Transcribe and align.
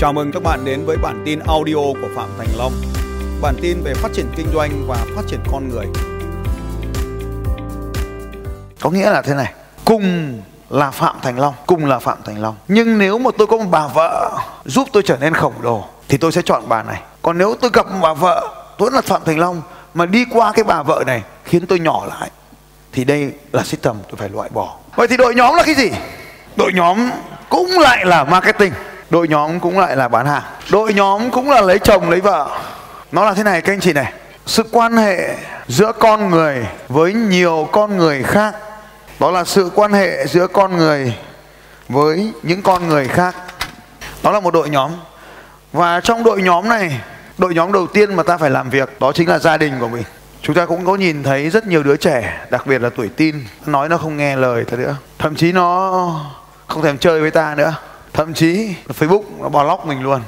Chào 0.00 0.12
mừng 0.12 0.32
các 0.32 0.42
bạn 0.42 0.64
đến 0.64 0.86
với 0.86 0.96
bản 0.96 1.22
tin 1.24 1.38
audio 1.38 1.74
của 1.74 2.08
Phạm 2.16 2.28
Thành 2.38 2.48
Long. 2.58 2.72
Bản 3.42 3.54
tin 3.62 3.82
về 3.84 3.94
phát 3.94 4.08
triển 4.14 4.26
kinh 4.36 4.46
doanh 4.54 4.84
và 4.88 4.96
phát 5.16 5.22
triển 5.26 5.40
con 5.52 5.68
người. 5.68 5.86
Có 8.80 8.90
nghĩa 8.90 9.10
là 9.10 9.22
thế 9.22 9.34
này, 9.34 9.52
cùng 9.84 10.34
là 10.70 10.90
Phạm 10.90 11.16
Thành 11.22 11.38
Long, 11.38 11.54
cùng 11.66 11.86
là 11.86 11.98
Phạm 11.98 12.18
Thành 12.24 12.42
Long. 12.42 12.56
Nhưng 12.68 12.98
nếu 12.98 13.18
mà 13.18 13.30
tôi 13.38 13.46
có 13.46 13.56
một 13.56 13.64
bà 13.70 13.86
vợ 13.86 14.38
giúp 14.64 14.88
tôi 14.92 15.02
trở 15.06 15.16
nên 15.20 15.34
khổng 15.34 15.54
lồ 15.62 15.84
thì 16.08 16.18
tôi 16.18 16.32
sẽ 16.32 16.42
chọn 16.42 16.62
bà 16.68 16.82
này. 16.82 17.00
Còn 17.22 17.38
nếu 17.38 17.54
tôi 17.60 17.70
gặp 17.74 17.86
một 17.90 17.98
bà 18.02 18.14
vợ, 18.14 18.54
tôi 18.78 18.90
là 18.92 19.00
Phạm 19.00 19.22
Thành 19.24 19.38
Long 19.38 19.62
mà 19.94 20.06
đi 20.06 20.24
qua 20.30 20.52
cái 20.52 20.64
bà 20.64 20.82
vợ 20.82 21.04
này 21.06 21.22
khiến 21.44 21.66
tôi 21.66 21.80
nhỏ 21.80 22.06
lại 22.06 22.30
thì 22.92 23.04
đây 23.04 23.32
là 23.52 23.64
system 23.64 23.94
tôi 24.08 24.16
phải 24.16 24.28
loại 24.28 24.48
bỏ. 24.52 24.76
Vậy 24.96 25.08
thì 25.08 25.16
đội 25.16 25.34
nhóm 25.34 25.54
là 25.54 25.62
cái 25.62 25.74
gì? 25.74 25.90
Đội 26.56 26.72
nhóm 26.74 27.10
cũng 27.48 27.78
lại 27.78 28.06
là 28.06 28.24
marketing 28.24 28.72
đội 29.10 29.28
nhóm 29.28 29.60
cũng 29.60 29.78
lại 29.78 29.96
là 29.96 30.08
bán 30.08 30.26
hàng. 30.26 30.42
Đội 30.70 30.94
nhóm 30.94 31.30
cũng 31.30 31.50
là 31.50 31.60
lấy 31.60 31.78
chồng, 31.78 32.10
lấy 32.10 32.20
vợ. 32.20 32.58
Nó 33.12 33.24
là 33.24 33.34
thế 33.34 33.42
này, 33.42 33.60
các 33.60 33.72
anh 33.72 33.80
chị 33.80 33.92
này. 33.92 34.12
Sự 34.46 34.62
quan 34.72 34.96
hệ 34.96 35.36
giữa 35.68 35.92
con 35.92 36.30
người 36.30 36.66
với 36.88 37.14
nhiều 37.14 37.68
con 37.72 37.96
người 37.96 38.22
khác. 38.22 38.54
Đó 39.20 39.30
là 39.30 39.44
sự 39.44 39.70
quan 39.74 39.92
hệ 39.92 40.26
giữa 40.26 40.46
con 40.46 40.76
người 40.76 41.14
với 41.88 42.32
những 42.42 42.62
con 42.62 42.88
người 42.88 43.08
khác. 43.08 43.36
Đó 44.22 44.30
là 44.30 44.40
một 44.40 44.54
đội 44.54 44.70
nhóm. 44.70 44.90
Và 45.72 46.00
trong 46.00 46.24
đội 46.24 46.42
nhóm 46.42 46.68
này, 46.68 47.00
đội 47.38 47.54
nhóm 47.54 47.72
đầu 47.72 47.86
tiên 47.86 48.14
mà 48.14 48.22
ta 48.22 48.36
phải 48.36 48.50
làm 48.50 48.70
việc 48.70 49.00
đó 49.00 49.12
chính 49.12 49.28
là 49.28 49.38
gia 49.38 49.56
đình 49.56 49.72
của 49.80 49.88
mình. 49.88 50.04
Chúng 50.42 50.56
ta 50.56 50.66
cũng 50.66 50.86
có 50.86 50.96
nhìn 50.96 51.22
thấy 51.22 51.50
rất 51.50 51.66
nhiều 51.66 51.82
đứa 51.82 51.96
trẻ, 51.96 52.46
đặc 52.50 52.66
biệt 52.66 52.82
là 52.82 52.90
tuổi 52.96 53.08
tin 53.08 53.44
nói 53.66 53.88
nó 53.88 53.98
không 53.98 54.16
nghe 54.16 54.36
lời 54.36 54.64
thật 54.68 54.76
nữa. 54.78 54.96
Thậm 55.18 55.34
chí 55.34 55.52
nó 55.52 55.90
không 56.66 56.82
thèm 56.82 56.98
chơi 56.98 57.20
với 57.20 57.30
ta 57.30 57.54
nữa 57.54 57.74
thậm 58.12 58.34
chí 58.34 58.74
Facebook 58.98 59.22
nó 59.40 59.48
block 59.48 59.86
mình 59.86 60.02
luôn. 60.02 60.20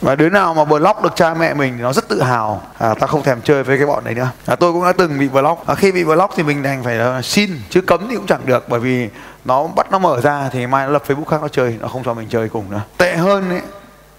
Và 0.00 0.14
đứa 0.14 0.28
nào 0.28 0.54
mà 0.54 0.64
block 0.64 1.02
được 1.02 1.16
cha 1.16 1.34
mẹ 1.34 1.54
mình 1.54 1.74
thì 1.76 1.82
nó 1.82 1.92
rất 1.92 2.08
tự 2.08 2.22
hào. 2.22 2.62
À, 2.78 2.94
ta 2.94 3.06
không 3.06 3.22
thèm 3.22 3.40
chơi 3.42 3.62
với 3.62 3.78
cái 3.78 3.86
bọn 3.86 4.04
này 4.04 4.14
nữa. 4.14 4.30
À, 4.46 4.56
tôi 4.56 4.72
cũng 4.72 4.84
đã 4.84 4.92
từng 4.92 5.18
bị 5.18 5.28
block. 5.28 5.66
À, 5.66 5.74
khi 5.74 5.92
bị 5.92 6.04
block 6.04 6.34
thì 6.36 6.42
mình 6.42 6.62
đành 6.62 6.84
phải 6.84 6.98
à, 6.98 7.22
xin 7.22 7.50
chứ 7.70 7.80
cấm 7.80 8.06
thì 8.10 8.16
cũng 8.16 8.26
chẳng 8.26 8.46
được 8.46 8.68
bởi 8.68 8.80
vì 8.80 9.08
nó 9.44 9.66
bắt 9.66 9.92
nó 9.92 9.98
mở 9.98 10.20
ra 10.20 10.48
thì 10.52 10.66
mai 10.66 10.86
nó 10.86 10.92
lập 10.92 11.02
Facebook 11.06 11.24
khác 11.24 11.42
nó 11.42 11.48
chơi 11.48 11.76
nó 11.80 11.88
không 11.88 12.02
cho 12.04 12.14
mình 12.14 12.28
chơi 12.30 12.48
cùng 12.48 12.70
nữa. 12.70 12.80
Tệ 12.98 13.16
hơn 13.16 13.50
ấy 13.50 13.60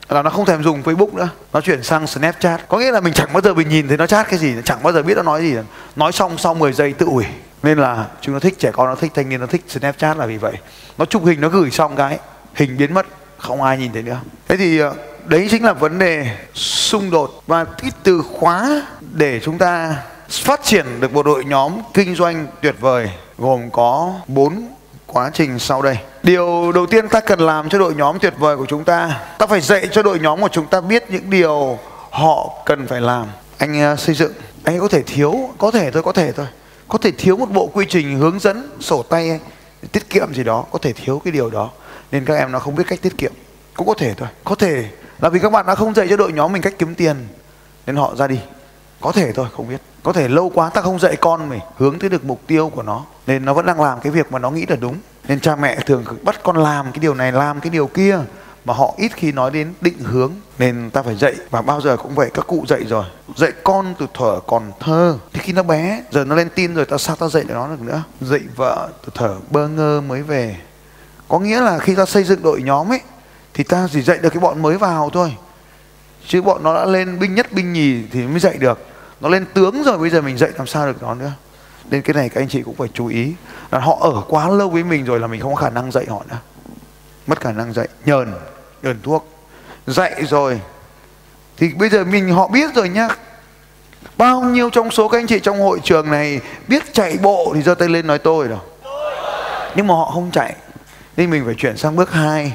là 0.10 0.22
nó 0.22 0.30
không 0.30 0.46
thèm 0.46 0.64
dùng 0.64 0.84
Facebook 0.84 1.16
nữa. 1.16 1.30
Nó 1.54 1.62
chuyển 1.62 1.84
sang 1.84 2.08
Snapchat. 2.08 2.62
Có 2.68 2.78
nghĩa 2.78 2.92
là 2.92 3.00
mình 3.00 3.14
chẳng 3.14 3.34
bao 3.34 3.42
giờ 3.42 3.54
mình 3.54 3.70
nhìn 3.70 3.88
thấy 3.88 3.98
nó 3.98 4.08
chat 4.08 4.30
cái 4.30 4.40
gì 4.40 4.56
chẳng 4.66 4.84
bao 4.84 4.94
giờ 4.94 5.04
biết 5.04 5.18
nó 5.18 5.24
nói 5.24 5.42
gì. 5.42 5.56
Nói 5.96 6.12
xong 6.12 6.38
sau 6.38 6.54
10 6.54 6.74
giây 6.74 6.94
tự 6.94 7.06
ủi. 7.06 7.26
Nên 7.64 7.78
là 7.78 8.06
chúng 8.22 8.34
nó 8.34 8.40
thích 8.40 8.60
trẻ 8.60 8.72
con 8.72 8.88
nó 8.88 8.96
thích 8.96 9.12
thanh 9.16 9.30
niên 9.30 9.40
nó 9.40 9.46
thích 9.46 9.64
Snapchat 9.68 10.18
là 10.18 10.26
vì 10.26 10.38
vậy. 10.38 10.54
Nó 10.98 11.06
chụp 11.06 11.26
hình 11.26 11.42
nó 11.42 11.50
gửi 11.50 11.72
xong 11.72 11.96
cái 11.96 12.20
hình 12.58 12.78
biến 12.78 12.94
mất 12.94 13.06
không 13.38 13.62
ai 13.62 13.78
nhìn 13.78 13.94
thấy 13.94 14.04
nữa. 14.04 14.20
Thế 14.48 14.58
thì 14.58 14.80
ờ, 14.80 14.94
đấy 15.26 15.48
chính 15.52 15.64
là 15.64 15.74
vấn 15.74 16.00
đề 16.00 16.38
xung 16.54 17.12
đột 17.12 17.44
và 17.48 17.64
cái 17.64 17.92
từ 18.04 18.22
khóa 18.34 18.82
để 19.14 19.40
chúng 19.44 19.58
ta 19.58 19.96
phát 20.30 20.64
triển 20.64 20.86
được 21.00 21.14
một 21.14 21.26
đội 21.26 21.46
nhóm 21.46 21.74
kinh 21.94 22.16
doanh 22.16 22.48
tuyệt 22.62 22.76
vời 22.80 23.10
gồm 23.38 23.70
có 23.72 24.14
bốn 24.28 24.68
quá 25.06 25.32
trình 25.34 25.60
sau 25.60 25.82
đây. 25.82 25.98
Điều 26.24 26.72
đầu 26.72 26.86
tiên 26.86 27.10
ta 27.10 27.20
cần 27.20 27.40
làm 27.40 27.70
cho 27.70 27.80
đội 27.80 27.96
nhóm 27.96 28.20
tuyệt 28.20 28.34
vời 28.38 28.58
của 28.58 28.66
chúng 28.66 28.84
ta 28.84 29.20
ta 29.38 29.48
phải 29.48 29.62
dạy 29.62 29.88
cho 29.92 30.04
đội 30.04 30.20
nhóm 30.20 30.42
của 30.42 30.50
chúng 30.52 30.66
ta 30.68 30.82
biết 30.82 31.04
những 31.10 31.30
điều 31.30 31.80
họ 32.10 32.54
cần 32.66 32.88
phải 32.88 33.02
làm. 33.02 33.28
Anh 33.58 33.94
uh, 33.94 34.00
xây 34.00 34.16
dựng 34.16 34.34
anh 34.64 34.80
có 34.80 34.88
thể 34.88 35.02
thiếu 35.02 35.50
có 35.58 35.72
thể 35.72 35.92
thôi 35.92 36.04
có 36.04 36.12
thể 36.12 36.32
thôi. 36.32 36.46
Có 36.88 36.98
thể 36.98 37.12
thiếu 37.12 37.38
một 37.38 37.52
bộ 37.52 37.68
quy 37.68 37.86
trình 37.90 38.20
hướng 38.20 38.40
dẫn 38.40 38.70
sổ 38.80 39.04
tay 39.04 39.40
tiết 39.92 40.10
kiệm 40.10 40.34
gì 40.34 40.44
đó 40.44 40.66
có 40.72 40.80
thể 40.82 40.94
thiếu 40.94 41.22
cái 41.26 41.32
điều 41.32 41.50
đó 41.50 41.70
nên 42.12 42.26
các 42.26 42.36
em 42.36 42.52
nó 42.52 42.60
không 42.60 42.76
biết 42.76 42.84
cách 42.88 43.02
tiết 43.02 43.18
kiệm. 43.18 43.32
Cũng 43.76 43.88
có 43.88 43.94
thể 43.98 44.14
thôi. 44.14 44.28
Có 44.44 44.56
thể. 44.56 44.90
Là 45.20 45.30
vì 45.30 45.40
các 45.40 45.52
bạn 45.52 45.66
đã 45.66 45.76
không 45.76 45.94
dạy 45.94 46.08
cho 46.10 46.18
đội 46.18 46.34
nhóm 46.34 46.54
mình 46.54 46.62
cách 46.62 46.74
kiếm 46.80 46.96
tiền, 46.96 47.28
nên 47.86 47.96
họ 47.96 48.16
ra 48.16 48.28
đi. 48.28 48.40
Có 49.02 49.12
thể 49.12 49.32
thôi, 49.32 49.48
không 49.56 49.70
biết. 49.70 49.82
Có 50.04 50.14
thể 50.14 50.28
lâu 50.28 50.52
quá 50.54 50.70
ta 50.70 50.82
không 50.82 51.00
dạy 51.00 51.16
con 51.16 51.50
mình 51.50 51.60
hướng 51.78 52.00
tới 52.00 52.10
được 52.10 52.26
mục 52.26 52.42
tiêu 52.48 52.70
của 52.70 52.84
nó, 52.84 53.06
nên 53.28 53.46
nó 53.46 53.54
vẫn 53.54 53.66
đang 53.66 53.82
làm 53.82 54.00
cái 54.00 54.12
việc 54.12 54.32
mà 54.32 54.40
nó 54.40 54.52
nghĩ 54.52 54.66
là 54.70 54.76
đúng. 54.76 54.96
Nên 55.28 55.40
cha 55.40 55.56
mẹ 55.56 55.76
thường 55.86 56.04
bắt 56.24 56.44
con 56.44 56.58
làm 56.58 56.86
cái 56.92 57.00
điều 57.00 57.14
này, 57.14 57.32
làm 57.32 57.60
cái 57.60 57.70
điều 57.70 57.88
kia, 57.88 58.20
mà 58.66 58.74
họ 58.74 58.94
ít 58.98 59.12
khi 59.16 59.32
nói 59.32 59.52
đến 59.52 59.74
định 59.82 60.00
hướng. 60.00 60.32
Nên 60.60 60.90
ta 60.90 61.02
phải 61.02 61.16
dạy, 61.16 61.36
và 61.50 61.62
bao 61.62 61.82
giờ 61.82 61.98
cũng 61.98 62.16
vậy, 62.16 62.30
các 62.34 62.48
cụ 62.48 62.66
dạy 62.68 62.84
rồi. 62.86 63.06
Dạy 63.36 63.52
con 63.64 63.96
từ 64.00 64.08
thở 64.14 64.40
còn 64.48 64.72
thơ. 64.80 65.18
Thì 65.34 65.40
khi 65.44 65.54
nó 65.54 65.64
bé, 65.64 66.04
giờ 66.12 66.26
nó 66.26 66.36
lên 66.36 66.50
tin 66.56 66.74
rồi, 66.74 66.86
ta 66.86 66.98
sao 66.98 67.16
ta 67.16 67.28
dạy 67.28 67.44
nó 67.48 67.68
được 67.68 67.82
nữa? 67.82 68.04
Dạy 68.22 68.42
vợ 68.56 68.90
từ 69.06 69.12
thở 69.16 69.36
bơ 69.52 69.68
ngơ 69.68 70.02
mới 70.02 70.22
về 70.22 70.56
có 71.28 71.40
nghĩa 71.40 71.62
là 71.62 71.80
khi 71.80 71.96
ta 71.96 72.06
xây 72.06 72.24
dựng 72.24 72.44
đội 72.44 72.62
nhóm 72.62 72.92
ấy, 72.92 73.02
thì 73.54 73.64
ta 73.64 73.88
chỉ 73.92 74.02
dạy 74.02 74.18
được 74.18 74.30
cái 74.30 74.40
bọn 74.40 74.62
mới 74.62 74.78
vào 74.78 75.10
thôi. 75.14 75.36
Chứ 76.28 76.42
bọn 76.42 76.64
nó 76.64 76.76
đã 76.76 76.86
lên 76.86 77.20
binh 77.20 77.36
nhất 77.36 77.52
binh 77.52 77.74
nhì 77.74 78.04
thì 78.12 78.22
mới 78.22 78.40
dạy 78.40 78.58
được. 78.58 78.80
Nó 79.22 79.30
lên 79.30 79.46
tướng 79.54 79.84
rồi, 79.84 79.98
bây 79.98 80.10
giờ 80.10 80.22
mình 80.22 80.38
dạy 80.38 80.50
làm 80.58 80.68
sao 80.68 80.88
được 80.88 81.02
nó 81.02 81.14
nữa. 81.14 81.32
Nên 81.90 82.02
cái 82.02 82.14
này 82.14 82.30
các 82.30 82.42
anh 82.42 82.48
chị 82.50 82.62
cũng 82.62 82.76
phải 82.76 82.88
chú 82.94 83.08
ý. 83.08 83.34
Là 83.72 83.80
họ 83.80 83.98
ở 84.02 84.22
quá 84.28 84.50
lâu 84.50 84.70
với 84.70 84.84
mình 84.84 85.06
rồi 85.06 85.20
là 85.20 85.28
mình 85.28 85.42
không 85.42 85.56
có 85.56 85.62
khả 85.62 85.70
năng 85.70 85.92
dạy 85.92 86.06
họ 86.10 86.22
nữa. 86.30 86.38
Mất 87.28 87.42
khả 87.42 87.52
năng 87.52 87.74
dạy. 87.74 87.88
Nhờn 88.06 88.34
nhờn 88.84 89.02
thuốc. 89.04 89.28
Dạy 89.88 90.26
rồi. 90.26 90.62
Thì 91.58 91.74
bây 91.74 91.90
giờ 91.90 92.04
mình 92.04 92.30
họ 92.30 92.48
biết 92.48 92.76
rồi 92.76 92.90
nhá. 92.90 93.08
Bao 94.18 94.42
nhiêu 94.44 94.70
trong 94.70 94.92
số 94.92 95.08
các 95.08 95.18
anh 95.18 95.28
chị 95.28 95.40
trong 95.40 95.62
hội 95.62 95.80
trường 95.84 96.12
này 96.12 96.40
biết 96.68 96.94
chạy 96.94 97.18
bộ 97.22 97.52
thì 97.56 97.62
giơ 97.62 97.76
tay 97.76 97.90
lên 97.90 98.08
nói 98.08 98.18
tôi 98.18 98.48
rồi. 98.48 98.60
Nhưng 99.76 99.88
mà 99.88 99.94
họ 99.94 100.12
không 100.14 100.32
chạy 100.32 100.56
nên 101.18 101.30
mình 101.30 101.46
phải 101.46 101.56
chuyển 101.56 101.78
sang 101.78 101.96
bước 101.96 102.12
2 102.12 102.54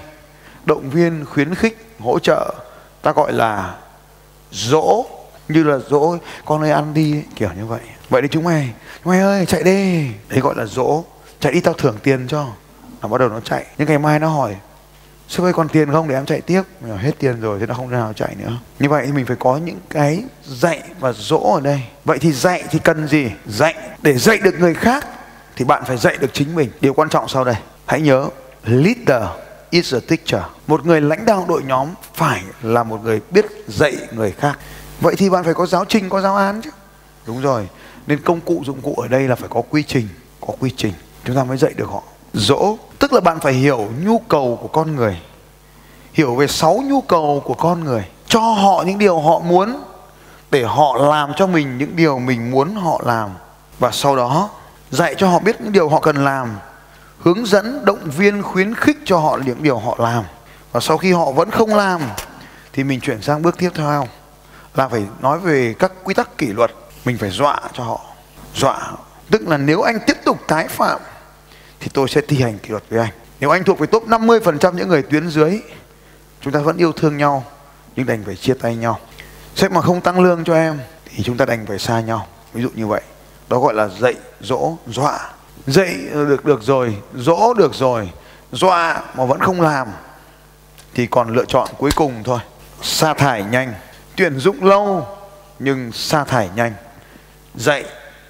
động 0.65 0.91
viên, 0.91 1.25
khuyến 1.25 1.55
khích, 1.55 1.87
hỗ 2.01 2.19
trợ. 2.19 2.55
Ta 3.03 3.13
gọi 3.13 3.33
là 3.33 3.75
dỗ. 4.51 5.05
Như 5.49 5.65
là 5.65 5.79
dỗ 5.91 6.17
con 6.45 6.63
ơi, 6.63 6.71
ăn 6.71 6.95
đi. 6.95 7.23
Kiểu 7.37 7.51
như 7.57 7.67
vậy. 7.67 7.81
Vậy 8.09 8.23
thì 8.23 8.29
chúng 8.31 8.45
mày 8.45 8.73
chúng 9.05 9.13
mày 9.13 9.21
ơi, 9.21 9.47
chạy 9.47 9.63
đi. 9.63 10.09
Đấy 10.29 10.41
gọi 10.41 10.55
là 10.57 10.67
dỗ. 10.67 11.05
Chạy 11.41 11.53
đi, 11.53 11.61
tao 11.61 11.75
thưởng 11.75 11.97
tiền 12.03 12.27
cho. 12.29 12.47
Nó 13.03 13.09
bắt 13.09 13.19
đầu 13.19 13.29
nó 13.29 13.41
chạy. 13.41 13.67
Nhưng 13.79 13.89
ngày 13.89 13.99
mai 13.99 14.19
nó 14.19 14.29
hỏi, 14.29 14.57
sư 15.29 15.45
ơi, 15.45 15.53
còn 15.53 15.69
tiền 15.69 15.93
không 15.93 16.09
để 16.09 16.15
em 16.15 16.27
chạy 16.27 16.41
tiếp? 16.41 16.63
Mình 16.81 16.99
hết 16.99 17.13
tiền 17.19 17.41
rồi 17.41 17.61
thì 17.61 17.67
nó 17.67 17.75
không 17.75 17.91
thể 17.91 17.97
nào 17.97 18.13
chạy 18.13 18.35
nữa. 18.39 18.53
Như 18.79 18.89
vậy 18.89 19.03
thì 19.07 19.13
mình 19.13 19.27
phải 19.27 19.37
có 19.37 19.57
những 19.57 19.79
cái 19.91 20.25
dạy 20.45 20.83
và 21.01 21.13
dỗ 21.13 21.39
ở 21.55 21.61
đây. 21.61 21.83
Vậy 22.05 22.19
thì 22.19 22.33
dạy 22.33 22.65
thì 22.71 22.79
cần 22.79 23.09
gì? 23.09 23.31
Dạy. 23.47 23.75
Để 24.03 24.19
dạy 24.19 24.39
được 24.39 24.55
người 24.59 24.75
khác 24.75 25.07
thì 25.57 25.65
bạn 25.65 25.83
phải 25.87 25.97
dạy 25.97 26.17
được 26.17 26.31
chính 26.33 26.55
mình. 26.55 26.71
Điều 26.81 26.95
quan 26.95 27.09
trọng 27.09 27.29
sau 27.29 27.45
đây, 27.45 27.57
hãy 27.87 28.01
nhớ 28.01 28.29
leader 28.65 29.23
is 29.71 29.95
a 29.95 29.99
teacher. 30.09 30.43
Một 30.67 30.87
người 30.87 31.01
lãnh 31.01 31.25
đạo 31.25 31.45
đội 31.49 31.63
nhóm 31.63 31.89
phải 32.15 32.43
là 32.63 32.83
một 32.83 33.05
người 33.05 33.21
biết 33.31 33.47
dạy 33.69 33.97
người 34.13 34.33
khác. 34.33 34.59
Vậy 35.01 35.15
thì 35.19 35.31
bạn 35.31 35.45
phải 35.45 35.55
có 35.55 35.67
giáo 35.67 35.85
trình, 35.85 36.09
có 36.09 36.21
giáo 36.21 36.37
án 36.37 36.63
chứ. 36.63 36.71
Đúng 37.27 37.41
rồi. 37.41 37.69
Nên 38.07 38.19
công 38.23 38.41
cụ 38.41 38.63
dụng 38.67 38.81
cụ 38.81 38.95
ở 38.95 39.09
đây 39.09 39.29
là 39.29 39.35
phải 39.35 39.49
có 39.49 39.63
quy 39.71 39.83
trình, 39.83 40.09
có 40.41 40.55
quy 40.61 40.71
trình. 40.77 40.93
Chúng 41.25 41.37
ta 41.37 41.45
mới 41.45 41.57
dạy 41.57 41.73
được 41.77 41.89
họ. 41.89 42.03
Dỗ, 42.33 42.77
tức 42.99 43.13
là 43.13 43.21
bạn 43.21 43.41
phải 43.41 43.53
hiểu 43.53 43.89
nhu 44.05 44.19
cầu 44.19 44.59
của 44.63 44.69
con 44.69 44.97
người. 44.97 45.21
Hiểu 46.13 46.35
về 46.35 46.47
sáu 46.47 46.83
nhu 46.87 47.01
cầu 47.01 47.43
của 47.45 47.55
con 47.55 47.85
người. 47.85 48.05
Cho 48.27 48.41
họ 48.41 48.85
những 48.87 48.99
điều 48.99 49.21
họ 49.21 49.39
muốn 49.39 49.83
để 50.51 50.65
họ 50.65 50.97
làm 50.97 51.33
cho 51.37 51.47
mình 51.47 51.79
những 51.79 51.97
điều 51.97 52.19
mình 52.19 52.51
muốn 52.51 52.75
họ 52.75 53.01
làm. 53.05 53.31
Và 53.79 53.91
sau 53.91 54.17
đó, 54.17 54.51
dạy 54.91 55.15
cho 55.19 55.29
họ 55.29 55.39
biết 55.39 55.61
những 55.61 55.73
điều 55.73 55.89
họ 55.89 56.01
cần 56.01 56.25
làm 56.25 56.59
hướng 57.23 57.47
dẫn 57.47 57.85
động 57.85 58.11
viên, 58.17 58.43
khuyến 58.43 58.75
khích 58.75 58.99
cho 59.05 59.19
họ 59.19 59.39
những 59.47 59.63
điều 59.63 59.79
họ 59.79 59.97
làm. 59.99 60.25
Và 60.73 60.81
sau 60.81 60.99
khi 60.99 61.13
họ 61.13 61.33
vẫn 61.33 61.51
không 61.51 61.75
làm, 61.75 62.01
thì 62.73 62.85
mình 62.85 63.01
chuyển 63.01 63.23
sang 63.23 63.43
bước 63.43 63.59
tiếp 63.59 63.71
theo, 63.75 64.09
là 64.75 64.89
phải 64.89 65.07
nói 65.21 65.39
về 65.39 65.75
các 65.79 65.93
quy 66.05 66.15
tắc 66.15 66.39
kỷ 66.39 66.47
luật. 66.47 66.71
Mình 67.05 67.19
phải 67.19 67.31
dọa 67.31 67.61
cho 67.73 67.85
họ. 67.85 68.01
Dọa, 68.55 68.93
tức 69.31 69.49
là 69.49 69.57
nếu 69.57 69.83
anh 69.83 69.99
tiếp 70.07 70.17
tục 70.25 70.39
tái 70.49 70.69
phạm, 70.69 71.01
thì 71.81 71.89
tôi 71.95 72.09
sẽ 72.09 72.21
thi 72.29 72.43
hành 72.43 72.59
kỷ 72.59 72.69
luật 72.69 72.83
với 72.91 73.01
anh. 73.01 73.11
Nếu 73.41 73.51
anh 73.51 73.65
thuộc 73.65 73.79
về 73.79 73.87
top 73.87 74.09
50% 74.09 74.73
những 74.75 74.89
người 74.89 75.03
tuyến 75.03 75.29
dưới, 75.29 75.61
chúng 76.41 76.53
ta 76.53 76.61
vẫn 76.61 76.77
yêu 76.77 76.93
thương 76.93 77.17
nhau, 77.17 77.45
nhưng 77.97 78.07
đành 78.07 78.25
phải 78.25 78.37
chia 78.37 78.55
tay 78.55 78.77
nhau. 78.77 78.99
Sếp 79.57 79.73
mà 79.73 79.81
không 79.81 80.01
tăng 80.01 80.21
lương 80.21 80.45
cho 80.45 80.55
em, 80.55 80.81
thì 81.05 81.23
chúng 81.23 81.37
ta 81.37 81.45
đành 81.45 81.67
phải 81.67 81.79
xa 81.79 82.01
nhau. 82.01 82.27
Ví 82.53 82.63
dụ 82.63 82.69
như 82.75 82.87
vậy. 82.87 83.01
Đó 83.49 83.59
gọi 83.59 83.75
là 83.75 83.89
dạy 83.89 84.15
dỗ, 84.41 84.77
dọa 84.87 85.31
dạy 85.67 85.97
được 86.13 86.45
được 86.45 86.63
rồi, 86.63 86.97
dỗ 87.15 87.55
được 87.55 87.75
rồi, 87.75 88.11
dọa 88.53 89.03
mà 89.15 89.25
vẫn 89.25 89.41
không 89.41 89.61
làm, 89.61 89.89
thì 90.95 91.07
còn 91.07 91.35
lựa 91.35 91.45
chọn 91.45 91.69
cuối 91.79 91.91
cùng 91.97 92.23
thôi. 92.25 92.39
Sa 92.83 93.15
thải 93.15 93.45
nhanh, 93.45 93.75
tuyển 94.17 94.39
dụng 94.39 94.65
lâu, 94.65 95.07
nhưng 95.59 95.93
sa 95.93 96.25
thải 96.25 96.51
nhanh. 96.57 96.73
Dạy 97.55 97.85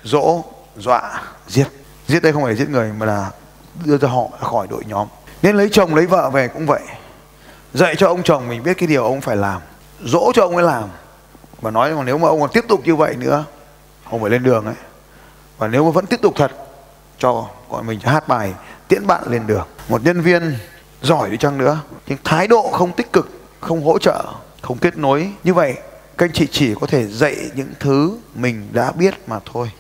dỗ, 0.05 0.45
dọa, 0.77 1.23
giết. 1.49 1.67
Giết 2.07 2.23
đây 2.23 2.33
không 2.33 2.45
phải 2.45 2.57
giết 2.57 2.71
người 2.71 2.93
mà 2.93 3.07
là 3.07 3.31
đưa 3.85 3.99
cho 3.99 4.09
họ 4.09 4.29
khỏi 4.41 4.67
đội 4.71 4.83
nhóm. 4.87 5.09
Nên 5.43 5.57
lấy 5.57 5.69
chồng, 5.73 5.95
lấy 5.95 6.07
vợ 6.07 6.31
về 6.31 6.49
cũng 6.49 6.67
vậy. 6.67 6.83
Dạy 7.75 7.95
cho 7.97 8.07
ông 8.09 8.23
chồng 8.23 8.49
mình 8.49 8.63
biết 8.63 8.79
cái 8.79 8.87
điều 8.87 9.05
ông 9.05 9.21
phải 9.21 9.37
làm, 9.37 9.61
dỗ 10.05 10.33
cho 10.35 10.43
ông 10.43 10.57
ấy 10.57 10.65
làm. 10.65 10.85
Và 11.61 11.71
nói 11.71 11.91
rằng 11.91 12.05
nếu 12.05 12.19
mà 12.19 12.29
ông 12.29 12.41
còn 12.41 12.51
tiếp 12.53 12.65
tục 12.69 12.81
như 12.85 12.97
vậy 12.97 13.17
nữa 13.17 13.45
ông 14.05 14.21
phải 14.21 14.31
lên 14.31 14.43
đường 14.43 14.65
ấy. 14.65 14.75
Và 15.59 15.69
nếu 15.69 15.85
mà 15.85 15.91
vẫn 15.91 16.07
tiếp 16.07 16.21
tục 16.23 16.33
thật 16.37 16.53
cho 17.19 17.49
gọi 17.71 17.83
mình 17.83 18.01
hát 18.01 18.29
bài 18.29 18.55
tiễn 18.89 19.07
bạn 19.07 19.23
lên 19.27 19.47
đường. 19.47 19.67
Một 19.89 20.05
nhân 20.05 20.21
viên 20.21 20.59
giỏi 21.03 21.31
đi 21.31 21.37
chăng 21.37 21.59
nữa, 21.59 21.79
nhưng 22.07 22.19
thái 22.25 22.47
độ 22.47 22.71
không 22.73 22.93
tích 22.93 23.13
cực, 23.13 23.31
không 23.61 23.85
hỗ 23.85 23.99
trợ, 23.99 24.25
không 24.63 24.79
kết 24.79 24.97
nối. 24.97 25.31
Như 25.45 25.55
vậy, 25.55 25.75
các 26.19 26.27
anh 26.27 26.33
chị 26.33 26.47
chỉ 26.51 26.75
có 26.81 26.87
thể 26.87 27.07
dạy 27.07 27.37
những 27.55 27.69
thứ 27.81 28.19
mình 28.35 28.69
đã 28.73 28.93
biết 28.93 29.15
mà 29.27 29.39
thôi. 29.53 29.71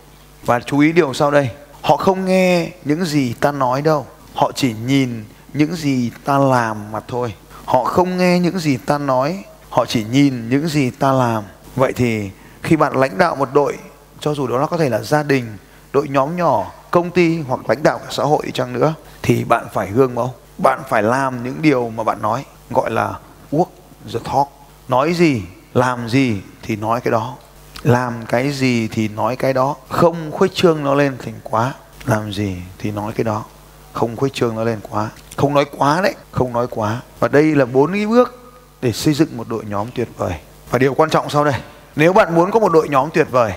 Và 0.45 0.61
chú 0.61 0.79
ý 0.79 0.93
điều 0.93 1.15
sau 1.15 1.31
đây, 1.31 1.51
họ 1.83 1.97
không 1.97 2.25
nghe 2.25 2.71
những 2.85 3.05
gì 3.05 3.33
ta 3.41 3.53
nói 3.53 3.83
đâu. 3.83 4.07
Họ 4.35 4.53
chỉ 4.55 4.75
nhìn 4.87 5.25
những 5.55 5.77
gì 5.77 6.11
ta 6.25 6.39
làm 6.39 6.93
mà 6.93 7.01
thôi. 7.09 7.35
Họ 7.65 7.85
không 7.85 8.19
nghe 8.19 8.39
những 8.39 8.59
gì 8.59 8.77
ta 8.77 8.99
nói, 8.99 9.45
họ 9.71 9.87
chỉ 9.87 10.05
nhìn 10.05 10.49
những 10.49 10.69
gì 10.69 10.91
ta 10.91 11.13
làm. 11.13 11.45
Vậy 11.77 11.93
thì 11.93 12.31
khi 12.63 12.77
bạn 12.77 12.97
lãnh 12.97 13.19
đạo 13.19 13.37
một 13.37 13.49
đội, 13.53 13.79
cho 14.21 14.35
dù 14.35 14.47
đó 14.47 14.59
nó 14.59 14.67
có 14.67 14.77
thể 14.77 14.89
là 14.89 15.03
gia 15.03 15.23
đình 15.23 15.57
đội 15.93 16.09
nhóm 16.09 16.37
nhỏ, 16.37 16.73
công 16.91 17.11
ty 17.11 17.41
hoặc 17.41 17.61
lãnh 17.69 17.83
đạo 17.83 17.99
cả 17.99 18.07
xã 18.11 18.25
hội 18.25 18.51
chăng 18.55 18.73
nữa, 18.73 18.95
thì 19.23 19.45
bạn 19.45 19.67
phải 19.73 19.91
gương 19.91 20.15
mẫu. 20.15 20.35
Bạn 20.59 20.81
phải 20.89 21.03
làm 21.03 21.45
những 21.45 21.63
điều 21.63 21.89
mà 21.89 22.05
bạn 22.05 22.23
nói, 22.23 22.45
gọi 22.71 22.91
là 22.91 23.15
walk 23.53 23.67
the 24.13 24.19
talk. 24.25 24.49
Nói 24.89 25.15
gì, 25.15 25.43
làm 25.75 26.09
gì 26.09 26.41
thì 26.63 26.77
nói 26.77 27.01
cái 27.01 27.13
đó. 27.13 27.35
Làm 27.83 28.27
cái 28.29 28.51
gì 28.53 28.89
thì 28.89 29.09
nói 29.09 29.37
cái 29.37 29.53
đó. 29.53 29.77
Không 29.89 30.31
khuếch 30.33 30.55
trương 30.55 30.85
nó 30.85 30.95
lên 30.95 31.17
thành 31.25 31.35
quá. 31.43 31.75
Làm 32.07 32.33
gì 32.33 32.57
thì 32.79 32.91
nói 32.91 33.13
cái 33.13 33.25
đó. 33.25 33.45
Không 33.93 34.17
khuếch 34.17 34.33
trương 34.33 34.57
nó 34.57 34.65
lên 34.65 34.81
quá. 34.91 35.11
Không 35.37 35.55
nói 35.55 35.65
quá 35.79 36.01
đấy, 36.03 36.15
không 36.31 36.53
nói 36.53 36.67
quá. 36.71 37.01
Và 37.21 37.29
đây 37.29 37.55
là 37.55 37.65
bốn 37.65 37.93
cái 37.93 38.07
bước 38.07 38.55
để 38.83 38.93
xây 38.93 39.15
dựng 39.15 39.37
một 39.37 39.49
đội 39.49 39.65
nhóm 39.65 39.87
tuyệt 39.95 40.09
vời. 40.17 40.35
Và 40.71 40.79
điều 40.79 40.95
quan 40.95 41.11
trọng 41.11 41.31
sau 41.31 41.45
đây, 41.45 41.55
nếu 41.97 42.13
bạn 42.13 42.35
muốn 42.35 42.51
có 42.51 42.61
một 42.61 42.73
đội 42.73 42.89
nhóm 42.89 43.09
tuyệt 43.15 43.27
vời, 43.31 43.53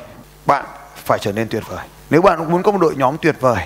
bạn 0.46 0.66
phải 1.06 1.20
trở 1.20 1.32
nên 1.32 1.48
tuyệt 1.50 1.64
vời. 1.68 1.86
Nếu 2.10 2.22
bạn 2.22 2.52
muốn 2.52 2.64
có 2.64 2.72
một 2.72 2.78
đội 2.82 2.96
nhóm 2.96 3.18
tuyệt 3.22 3.36
vời, 3.40 3.64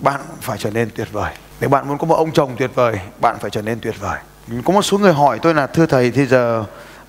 bạn 0.00 0.20
phải 0.40 0.58
trở 0.58 0.70
nên 0.70 0.90
tuyệt 0.96 1.08
vời. 1.12 1.32
Nếu 1.60 1.70
bạn 1.70 1.88
muốn 1.88 1.98
có 1.98 2.06
một 2.06 2.14
ông 2.14 2.32
chồng 2.32 2.56
tuyệt 2.58 2.70
vời, 2.74 3.00
bạn 3.20 3.36
phải 3.40 3.50
trở 3.50 3.62
nên 3.62 3.80
tuyệt 3.80 3.94
vời. 4.00 4.18
Có 4.64 4.72
một 4.72 4.82
số 4.82 4.98
người 4.98 5.12
hỏi 5.12 5.38
tôi 5.42 5.54
là, 5.54 5.66
thưa 5.66 5.86
thầy, 5.86 6.10
thì 6.10 6.26
giờ 6.26 6.64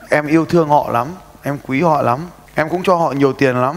em 0.09 0.27
yêu 0.27 0.45
thương 0.45 0.69
họ 0.69 0.89
lắm, 0.91 1.07
em 1.43 1.57
quý 1.67 1.81
họ 1.81 2.01
lắm, 2.01 2.27
em 2.55 2.69
cũng 2.69 2.83
cho 2.83 2.95
họ 2.95 3.11
nhiều 3.11 3.33
tiền 3.33 3.55
lắm, 3.55 3.75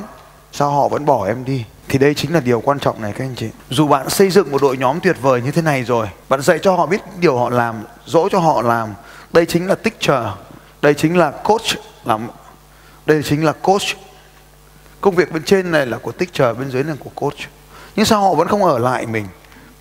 sao 0.52 0.70
họ 0.70 0.88
vẫn 0.88 1.04
bỏ 1.04 1.26
em 1.26 1.44
đi? 1.44 1.64
Thì 1.88 1.98
đây 1.98 2.14
chính 2.14 2.34
là 2.34 2.40
điều 2.40 2.60
quan 2.60 2.78
trọng 2.78 3.02
này, 3.02 3.12
các 3.12 3.24
anh 3.24 3.34
chị. 3.34 3.50
Dù 3.70 3.88
bạn 3.88 4.10
xây 4.10 4.30
dựng 4.30 4.52
một 4.52 4.62
đội 4.62 4.76
nhóm 4.76 5.00
tuyệt 5.00 5.16
vời 5.20 5.42
như 5.42 5.50
thế 5.50 5.62
này 5.62 5.82
rồi, 5.82 6.08
bạn 6.28 6.42
dạy 6.42 6.58
cho 6.62 6.76
họ 6.76 6.86
biết 6.86 7.00
điều 7.20 7.38
họ 7.38 7.50
làm, 7.50 7.82
dỗ 8.06 8.28
cho 8.28 8.38
họ 8.38 8.62
làm, 8.62 8.94
đây 9.32 9.46
chính 9.46 9.66
là 9.66 9.74
teacher 9.74 10.24
đây 10.82 10.94
chính 10.94 11.16
là 11.16 11.30
coach 11.30 11.78
làm, 12.04 12.28
đây 13.06 13.22
chính 13.22 13.44
là 13.44 13.52
coach 13.52 13.82
công 15.06 15.14
việc 15.14 15.32
bên 15.32 15.42
trên 15.42 15.70
này 15.70 15.86
là 15.86 15.98
của 15.98 16.12
tích 16.12 16.32
trời, 16.32 16.54
bên 16.54 16.70
dưới 16.70 16.84
là 16.84 16.94
của 16.98 17.10
coach. 17.14 17.38
Nhưng 17.96 18.06
sao 18.06 18.20
họ 18.20 18.34
vẫn 18.34 18.48
không 18.48 18.64
ở 18.64 18.78
lại 18.78 19.06
mình? 19.06 19.26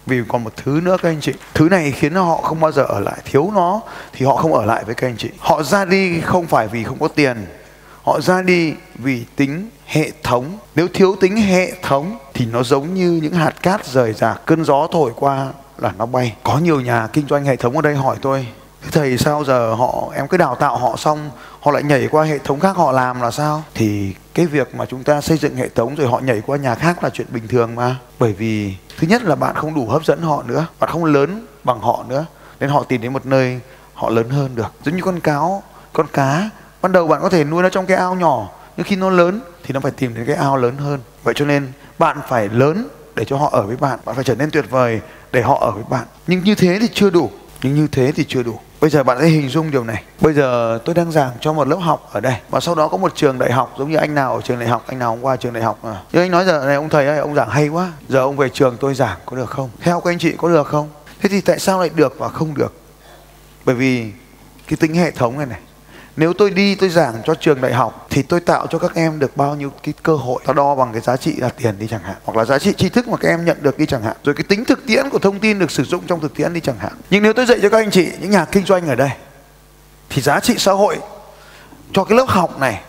Vì 0.06 0.22
còn 0.28 0.44
một 0.44 0.54
thứ 0.58 0.80
nữa, 0.84 0.98
các 1.02 1.10
anh 1.10 1.22
chị. 1.22 1.34
Thứ 1.54 1.70
này 1.70 1.92
khiến 1.92 2.14
họ 2.14 2.38
không 2.38 2.60
bao 2.60 2.72
giờ 2.72 2.84
ở 2.84 3.00
lại. 3.00 3.18
Thiếu 3.26 3.52
nó 3.56 3.82
thì 4.14 4.26
họ 4.26 4.36
không 4.36 4.54
ở 4.54 4.66
lại 4.66 4.84
với 4.84 4.96
các 4.96 5.08
anh 5.08 5.18
chị. 5.18 5.30
Họ 5.40 5.64
ra 5.64 5.86
đi 5.86 6.22
không 6.22 6.48
phải 6.48 6.68
vì 6.68 6.84
không 6.84 7.00
có 7.00 7.08
tiền. 7.08 7.46
Họ 8.04 8.22
ra 8.22 8.42
đi 8.42 8.74
vì 8.96 9.26
tính 9.36 9.70
hệ 9.86 10.12
thống. 10.24 10.58
Nếu 10.76 10.88
thiếu 10.94 11.16
tính 11.22 11.38
hệ 11.38 11.72
thống 11.82 12.18
thì 12.34 12.46
nó 12.46 12.64
giống 12.64 12.94
như 12.94 13.20
những 13.24 13.34
hạt 13.34 13.54
cát 13.62 13.86
rời 13.86 14.14
rạc. 14.14 14.42
Cơn 14.46 14.66
gió 14.66 14.88
thổi 14.92 15.12
qua 15.16 15.48
là 15.78 15.94
nó 15.98 16.06
bay. 16.06 16.36
Có 16.44 16.58
nhiều 16.58 16.82
nhà 16.82 17.08
kinh 17.14 17.28
doanh 17.28 17.46
hệ 17.46 17.56
thống 17.56 17.76
ở 17.76 17.82
đây 17.82 17.96
hỏi 17.96 18.18
tôi 18.22 18.48
thầy 18.92 19.18
sao 19.18 19.44
giờ 19.44 19.74
họ, 19.74 20.12
em 20.16 20.28
cứ 20.28 20.38
đào 20.38 20.56
tạo 20.56 20.78
họ 20.78 20.96
xong, 20.98 21.30
họ 21.60 21.72
lại 21.72 21.84
nhảy 21.84 22.08
qua 22.12 22.24
hệ 22.24 22.38
thống 22.38 22.60
khác 22.60 22.76
họ 22.78 22.92
làm 22.92 23.22
là 23.22 23.32
sao? 23.32 23.64
Thì 23.74 24.16
cái 24.34 24.46
việc 24.46 24.76
mà 24.76 24.86
chúng 24.86 25.04
ta 25.04 25.22
xây 25.22 25.38
dựng 25.38 25.56
hệ 25.56 25.70
thống 25.70 25.96
rồi 25.96 26.08
họ 26.08 26.20
nhảy 26.20 26.42
qua 26.46 26.58
nhà 26.58 26.76
khác 26.76 27.04
là 27.04 27.10
chuyện 27.10 27.28
bình 27.30 27.48
thường 27.48 27.76
mà. 27.76 27.96
Bởi 28.20 28.34
vì, 28.34 28.76
thứ 28.98 29.08
nhất 29.08 29.24
là 29.24 29.36
bạn 29.36 29.56
không 29.56 29.76
đủ 29.76 29.88
hấp 29.88 30.06
dẫn 30.06 30.22
họ 30.22 30.44
nữa, 30.44 30.68
bạn 30.80 30.90
không 30.90 31.06
lớn 31.06 31.46
bằng 31.64 31.80
họ 31.80 32.04
nữa, 32.08 32.26
nên 32.60 32.70
họ 32.70 32.84
tìm 32.84 33.02
đến 33.02 33.14
một 33.14 33.26
nơi 33.26 33.60
họ 33.94 34.10
lớn 34.10 34.30
hơn 34.30 34.56
được. 34.56 34.74
Giống 34.84 34.96
như 34.96 35.02
con 35.04 35.20
cáo, 35.20 35.64
con 35.94 36.08
cá, 36.14 36.50
ban 36.82 36.92
đầu 36.92 37.08
bạn 37.08 37.22
có 37.22 37.30
thể 37.30 37.44
nuôi 37.44 37.64
nó 37.64 37.70
trong 37.70 37.86
cái 37.86 37.98
ao 37.98 38.16
nhỏ, 38.16 38.50
nhưng 38.78 38.86
khi 38.86 38.96
nó 38.96 39.10
lớn 39.10 39.42
thì 39.64 39.74
nó 39.74 39.80
phải 39.80 39.92
tìm 39.92 40.16
đến 40.16 40.26
cái 40.26 40.36
ao 40.36 40.58
lớn 40.58 40.78
hơn. 40.78 41.00
Vậy 41.24 41.34
cho 41.38 41.46
nên 41.46 41.72
bạn 42.00 42.18
phải 42.28 42.50
lớn 42.50 42.88
để 43.16 43.26
cho 43.26 43.38
họ 43.38 43.50
ở 43.52 43.62
với 43.62 43.76
bạn 43.76 44.00
bạn 44.06 44.16
phải 44.16 44.24
trở 44.24 44.36
nên 44.36 44.52
tuyệt 44.52 44.66
vời 44.70 45.02
để 45.32 45.42
họ 45.42 45.58
ở 45.62 45.72
với 45.72 45.84
bạn. 45.90 46.06
Nhưng 46.28 46.44
như 46.44 46.56
thế 46.56 46.78
thì 46.82 46.88
chưa 46.94 47.10
đủ 47.10 47.30
nhưng 47.66 47.76
như 47.76 47.88
thế 47.92 48.12
thì 48.12 48.26
chưa 48.28 48.44
đủ. 48.44 48.60
Bây 48.82 48.90
giờ 48.90 49.04
bạn 49.04 49.18
hãy 49.20 49.30
hình 49.30 49.50
dung 49.50 49.72
điều 49.72 49.84
này. 49.84 50.04
Bây 50.22 50.34
giờ 50.34 50.80
tôi 50.86 50.96
đang 50.96 51.12
giảng 51.12 51.32
cho 51.42 51.54
một 51.54 51.68
lớp 51.68 51.76
học 51.76 52.10
ở 52.12 52.20
đây 52.20 52.36
và 52.50 52.60
sau 52.60 52.76
đó 52.76 52.88
có 52.88 52.98
một 52.98 53.16
trường 53.16 53.40
đại 53.40 53.52
học 53.52 53.76
giống 53.80 53.92
như 53.92 53.98
anh 53.98 54.16
nào 54.16 54.36
ở 54.36 54.42
trường 54.42 54.60
đại 54.60 54.70
học, 54.70 54.84
anh 54.88 55.00
nào 55.00 55.10
hôm 55.10 55.22
qua 55.22 55.36
trường 55.36 55.54
đại 55.54 55.64
học 55.64 55.80
à. 55.84 56.02
nhưng 56.12 56.22
anh 56.22 56.32
nói 56.32 56.46
giờ 56.46 56.64
này 56.66 56.76
ông 56.76 56.90
thầy 56.90 57.08
ơi, 57.08 57.18
ông 57.18 57.36
giảng 57.36 57.50
hay 57.50 57.68
quá. 57.68 57.92
Giờ 58.10 58.20
ông 58.20 58.38
về 58.38 58.50
trường 58.50 58.78
tôi 58.80 58.96
giảng 58.96 59.18
có 59.26 59.38
được 59.38 59.50
không? 59.50 59.70
Theo 59.82 60.00
các 60.00 60.12
anh 60.12 60.20
chị 60.20 60.34
có 60.38 60.50
được 60.50 60.68
không? 60.68 60.90
Thế 61.22 61.30
thì 61.30 61.42
tại 61.42 61.60
sao 61.60 61.80
lại 61.80 61.90
được 61.96 62.16
và 62.20 62.30
không 62.30 62.54
được? 62.56 62.74
Bởi 63.66 63.76
vì 63.76 64.12
cái 64.68 64.78
tính 64.78 64.94
hệ 64.96 65.12
thống 65.12 65.38
này 65.38 65.46
này 65.46 65.60
nếu 66.18 66.34
tôi 66.34 66.50
đi, 66.50 66.76
tôi 66.76 66.90
giảng 66.90 67.22
cho 67.26 67.36
trường 67.36 67.62
đại 67.62 67.74
học, 67.74 68.08
thì 68.10 68.22
tôi 68.22 68.40
tạo 68.40 68.68
cho 68.68 68.80
các 68.80 68.96
em 68.96 69.20
được 69.20 69.38
bao 69.38 69.56
nhiêu 69.56 69.72
cái 69.84 69.94
cơ 70.04 70.16
hội? 70.16 70.42
Ta 70.46 70.54
đo 70.54 70.76
bằng 70.76 70.92
cái 70.92 71.02
giá 71.02 71.18
trị 71.18 71.36
là 71.38 71.50
tiền 71.50 71.76
đi 71.80 71.88
chẳng 71.88 72.04
hạn, 72.04 72.16
hoặc 72.24 72.38
là 72.38 72.46
giá 72.46 72.60
trị 72.60 72.74
tri 72.78 72.90
thức 72.90 73.08
mà 73.08 73.18
các 73.18 73.30
em 73.30 73.46
nhận 73.46 73.58
được 73.62 73.78
đi 73.78 73.86
chẳng 73.86 74.02
hạn. 74.02 74.16
Rồi 74.24 74.36
cái 74.36 74.44
tính 74.44 74.66
thực 74.66 74.86
tiễn 74.88 75.10
của 75.10 75.20
thông 75.20 75.40
tin 75.40 75.60
được 75.60 75.72
sử 75.72 75.84
dụng 75.84 76.04
trong 76.08 76.20
thực 76.20 76.36
tiễn 76.36 76.54
đi 76.54 76.60
chẳng 76.60 76.78
hạn. 76.80 76.92
Nhưng 77.10 77.24
nếu 77.24 77.34
tôi 77.34 77.46
dạy 77.46 77.60
cho 77.62 77.70
các 77.70 77.78
anh 77.78 77.92
chị, 77.92 78.12
những 78.20 78.32
nhà 78.32 78.46
kinh 78.46 78.66
doanh 78.66 78.88
ở 78.88 78.96
đây, 78.96 79.10
thì 80.10 80.22
giá 80.22 80.40
trị 80.40 80.56
xã 80.58 80.72
hội 80.72 80.98
cho 81.94 82.04
cái 82.04 82.18
lớp 82.18 82.26
học 82.28 82.60
này 82.60 82.82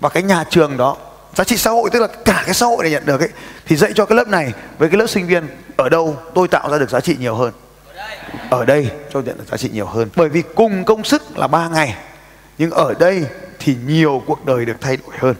và 0.00 0.08
cái 0.08 0.22
nhà 0.22 0.44
trường 0.50 0.76
đó, 0.76 0.96
giá 1.34 1.44
trị 1.44 1.56
xã 1.56 1.70
hội, 1.70 1.90
tức 1.90 2.00
là 2.00 2.06
cả 2.24 2.42
cái 2.44 2.54
xã 2.54 2.66
hội 2.66 2.82
này 2.82 2.92
nhận 2.92 3.06
được 3.06 3.20
ấy, 3.20 3.30
thì 3.66 3.76
dạy 3.76 3.92
cho 3.94 4.06
cái 4.06 4.16
lớp 4.16 4.28
này 4.28 4.52
với 4.78 4.88
cái 4.88 4.98
lớp 4.98 5.06
sinh 5.06 5.26
viên 5.26 5.48
ở 5.76 5.88
đâu, 5.88 6.16
tôi 6.34 6.48
tạo 6.48 6.70
ra 6.70 6.78
được 6.78 6.90
giá 6.90 7.00
trị 7.00 7.16
nhiều 7.20 7.34
hơn. 7.34 7.52
Ở 8.50 8.64
đây 8.64 8.90
cho 9.12 9.20
nhận 9.20 9.38
được 9.38 9.44
giá 9.50 9.56
trị 9.56 9.70
nhiều 9.72 9.86
hơn. 9.86 10.08
Bởi 10.16 10.28
vì 10.28 10.42
cùng 10.54 10.84
công 10.84 11.04
sức 11.04 11.38
là 11.38 11.46
3 11.46 11.68
ngày 11.68 11.96
nhưng 12.58 12.70
ở 12.70 12.94
đây 12.98 13.26
thì 13.58 13.76
nhiều 13.86 14.22
cuộc 14.26 14.44
đời 14.44 14.64
được 14.64 14.76
thay 14.80 14.96
đổi 14.96 15.16
hơn. 15.18 15.34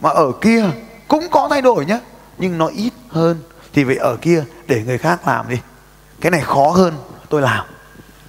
Mà 0.00 0.10
ở 0.10 0.32
kia 0.40 0.64
cũng 1.08 1.26
có 1.30 1.48
thay 1.50 1.62
đổi 1.62 1.86
nhé 1.86 2.00
nhưng 2.38 2.58
nó 2.58 2.66
ít 2.66 2.92
hơn. 3.08 3.42
Thì 3.72 3.84
vậy 3.84 3.96
ở 3.96 4.16
kia, 4.16 4.44
để 4.66 4.82
người 4.86 4.98
khác 4.98 5.26
làm 5.26 5.48
đi. 5.48 5.56
Cái 6.20 6.30
này 6.30 6.40
khó 6.40 6.70
hơn 6.70 6.94
tôi 7.28 7.42
làm. 7.42 7.66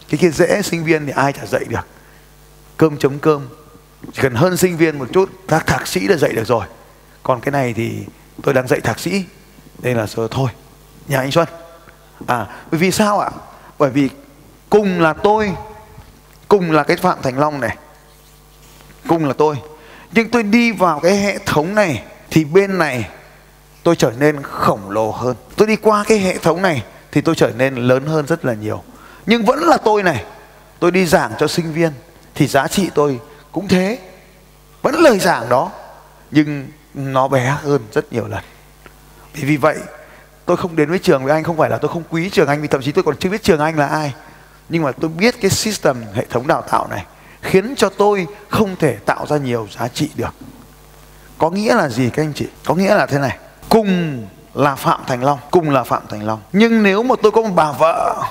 Cái 0.09 0.17
kia 0.17 0.29
dễ, 0.29 0.61
sinh 0.61 0.83
viên 0.83 1.05
thì 1.05 1.11
ai 1.11 1.33
chả 1.33 1.45
dạy 1.45 1.63
được. 1.69 1.87
Cơm 2.77 2.97
chấm 2.97 3.19
cơm. 3.19 3.47
Chỉ 4.13 4.21
cần 4.21 4.35
hơn 4.35 4.57
sinh 4.57 4.77
viên 4.77 4.99
một 4.99 5.07
chút, 5.13 5.29
các 5.47 5.67
thạc 5.67 5.87
sĩ 5.87 6.07
đã 6.07 6.15
dạy 6.15 6.33
được 6.33 6.47
rồi. 6.47 6.65
Còn 7.23 7.41
cái 7.41 7.51
này 7.51 7.73
thì 7.73 7.91
tôi 8.43 8.53
đang 8.53 8.67
dạy 8.67 8.79
thạc 8.79 8.99
sĩ. 8.99 9.25
Nên 9.81 9.97
là 9.97 10.07
giờ 10.07 10.27
thôi. 10.31 10.49
Nhà 11.07 11.19
anh 11.19 11.31
xuân. 11.31 11.47
À 12.27 12.47
bởi 12.71 12.79
vì 12.79 12.91
sao 12.91 13.19
ạ? 13.19 13.29
Bởi 13.79 13.89
vì 13.89 14.09
cùng 14.69 15.01
là 15.01 15.13
tôi, 15.13 15.51
cùng 16.47 16.71
là 16.71 16.83
cái 16.83 16.97
phạm 16.97 17.21
thành 17.21 17.39
long 17.39 17.59
này 17.59 17.77
cùng 19.07 19.25
là 19.25 19.33
tôi. 19.33 19.55
Nhưng 20.11 20.29
tôi 20.29 20.43
đi 20.43 20.71
vào 20.71 20.99
cái 20.99 21.17
hệ 21.17 21.37
thống 21.45 21.75
này 21.75 22.03
thì 22.29 22.45
bên 22.45 22.77
này 22.77 23.09
tôi 23.83 23.95
trở 23.95 24.11
nên 24.19 24.43
khổng 24.43 24.89
lồ 24.89 25.11
hơn. 25.11 25.35
Tôi 25.55 25.67
đi 25.67 25.75
qua 25.75 26.03
cái 26.07 26.17
hệ 26.17 26.37
thống 26.37 26.61
này 26.61 26.83
thì 27.11 27.21
tôi 27.21 27.35
trở 27.35 27.51
nên 27.57 27.75
lớn 27.75 28.05
hơn 28.05 28.25
rất 28.25 28.45
là 28.45 28.53
nhiều. 28.53 28.83
Nhưng 29.25 29.45
vẫn 29.45 29.59
là 29.59 29.77
tôi 29.77 30.03
này. 30.03 30.23
Tôi 30.79 30.91
đi 30.91 31.05
giảng 31.05 31.31
cho 31.39 31.47
sinh 31.47 31.73
viên 31.73 31.91
thì 32.35 32.47
giá 32.47 32.67
trị 32.67 32.89
tôi 32.95 33.19
cũng 33.51 33.67
thế. 33.67 33.99
Vẫn 34.81 34.95
lời 34.95 35.19
giảng 35.19 35.49
đó, 35.49 35.71
nhưng 36.31 36.67
nó 36.93 37.27
bé 37.27 37.57
hơn 37.63 37.81
rất 37.93 38.13
nhiều 38.13 38.27
lần. 38.27 38.43
Vì 39.33 39.43
vì 39.43 39.57
vậy, 39.57 39.77
tôi 40.45 40.57
không 40.57 40.75
đến 40.75 40.89
với 40.89 40.99
trường 40.99 41.23
với 41.23 41.33
anh 41.33 41.43
không 41.43 41.57
phải 41.57 41.69
là 41.69 41.77
tôi 41.77 41.89
không 41.89 42.03
quý 42.09 42.29
trường 42.29 42.47
anh, 42.47 42.61
vì 42.61 42.67
thậm 42.67 42.81
chí 42.81 42.91
tôi 42.91 43.03
còn 43.03 43.17
chưa 43.17 43.29
biết 43.29 43.43
trường 43.43 43.59
anh 43.59 43.77
là 43.77 43.87
ai. 43.87 44.13
Nhưng 44.69 44.83
mà 44.83 44.91
tôi 44.91 45.09
biết 45.09 45.35
cái 45.41 45.51
system 45.51 45.95
hệ 46.13 46.25
thống 46.29 46.47
đào 46.47 46.61
tạo 46.61 46.87
này 46.87 47.05
khiến 47.41 47.73
cho 47.77 47.89
tôi 47.89 48.27
không 48.49 48.75
thể 48.75 48.95
tạo 48.95 49.25
ra 49.27 49.37
nhiều 49.37 49.67
giá 49.79 49.87
trị 49.87 50.09
được. 50.15 50.33
Có 51.37 51.49
nghĩa 51.49 51.75
là 51.75 51.89
gì, 51.89 52.09
các 52.09 52.23
anh 52.23 52.33
chị? 52.33 52.47
Có 52.65 52.75
nghĩa 52.75 52.95
là 52.95 53.05
thế 53.05 53.17
này. 53.17 53.37
Cùng 53.69 54.21
là 54.53 54.75
phạm 54.75 54.99
thành 55.07 55.23
long, 55.23 55.39
cùng 55.51 55.69
là 55.69 55.83
phạm 55.83 56.03
thành 56.09 56.25
long. 56.25 56.41
Nhưng 56.53 56.83
nếu 56.83 57.03
mà 57.03 57.15
tôi 57.21 57.31
có 57.31 57.41
một 57.41 57.49
bà 57.55 57.71
vợ 57.71 58.23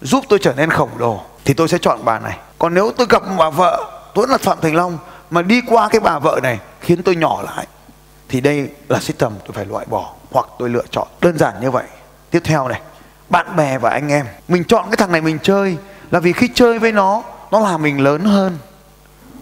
giúp 0.00 0.24
tôi 0.28 0.38
trở 0.42 0.52
nên 0.52 0.70
khổng 0.70 0.90
lồ, 0.98 1.20
thì 1.44 1.54
tôi 1.54 1.68
sẽ 1.68 1.78
chọn 1.78 2.04
bà 2.04 2.18
này. 2.18 2.38
Còn 2.58 2.74
nếu 2.74 2.90
tôi 2.96 3.06
gặp 3.10 3.22
một 3.28 3.34
bà 3.38 3.50
vợ 3.50 3.92
tôi 4.14 4.26
là 4.28 4.38
phạm 4.38 4.58
thành 4.62 4.74
long, 4.74 4.98
mà 5.30 5.42
đi 5.42 5.60
qua 5.66 5.88
cái 5.88 6.00
bà 6.00 6.18
vợ 6.18 6.40
này 6.42 6.58
khiến 6.80 7.02
tôi 7.02 7.16
nhỏ 7.16 7.42
lại, 7.42 7.66
thì 8.28 8.40
đây 8.40 8.68
là 8.88 9.00
system 9.00 9.32
tôi 9.46 9.52
phải 9.52 9.64
loại 9.64 9.86
bỏ, 9.86 10.12
hoặc 10.32 10.46
tôi 10.58 10.68
lựa 10.68 10.84
chọn. 10.90 11.08
Đơn 11.20 11.38
giản 11.38 11.54
như 11.60 11.70
vậy. 11.70 11.84
Tiếp 12.30 12.40
theo 12.44 12.68
này, 12.68 12.80
bạn 13.28 13.56
bè 13.56 13.78
và 13.78 13.90
anh 13.90 14.08
em. 14.08 14.26
Mình 14.48 14.64
chọn 14.64 14.84
cái 14.90 14.96
thằng 14.96 15.12
này 15.12 15.20
mình 15.20 15.38
chơi 15.42 15.76
là 16.10 16.20
vì 16.20 16.32
khi 16.32 16.48
chơi 16.54 16.78
với 16.78 16.92
nó 16.92 17.22
nó 17.50 17.60
làm 17.60 17.82
mình 17.82 18.00
lớn 18.00 18.24
hơn. 18.24 18.58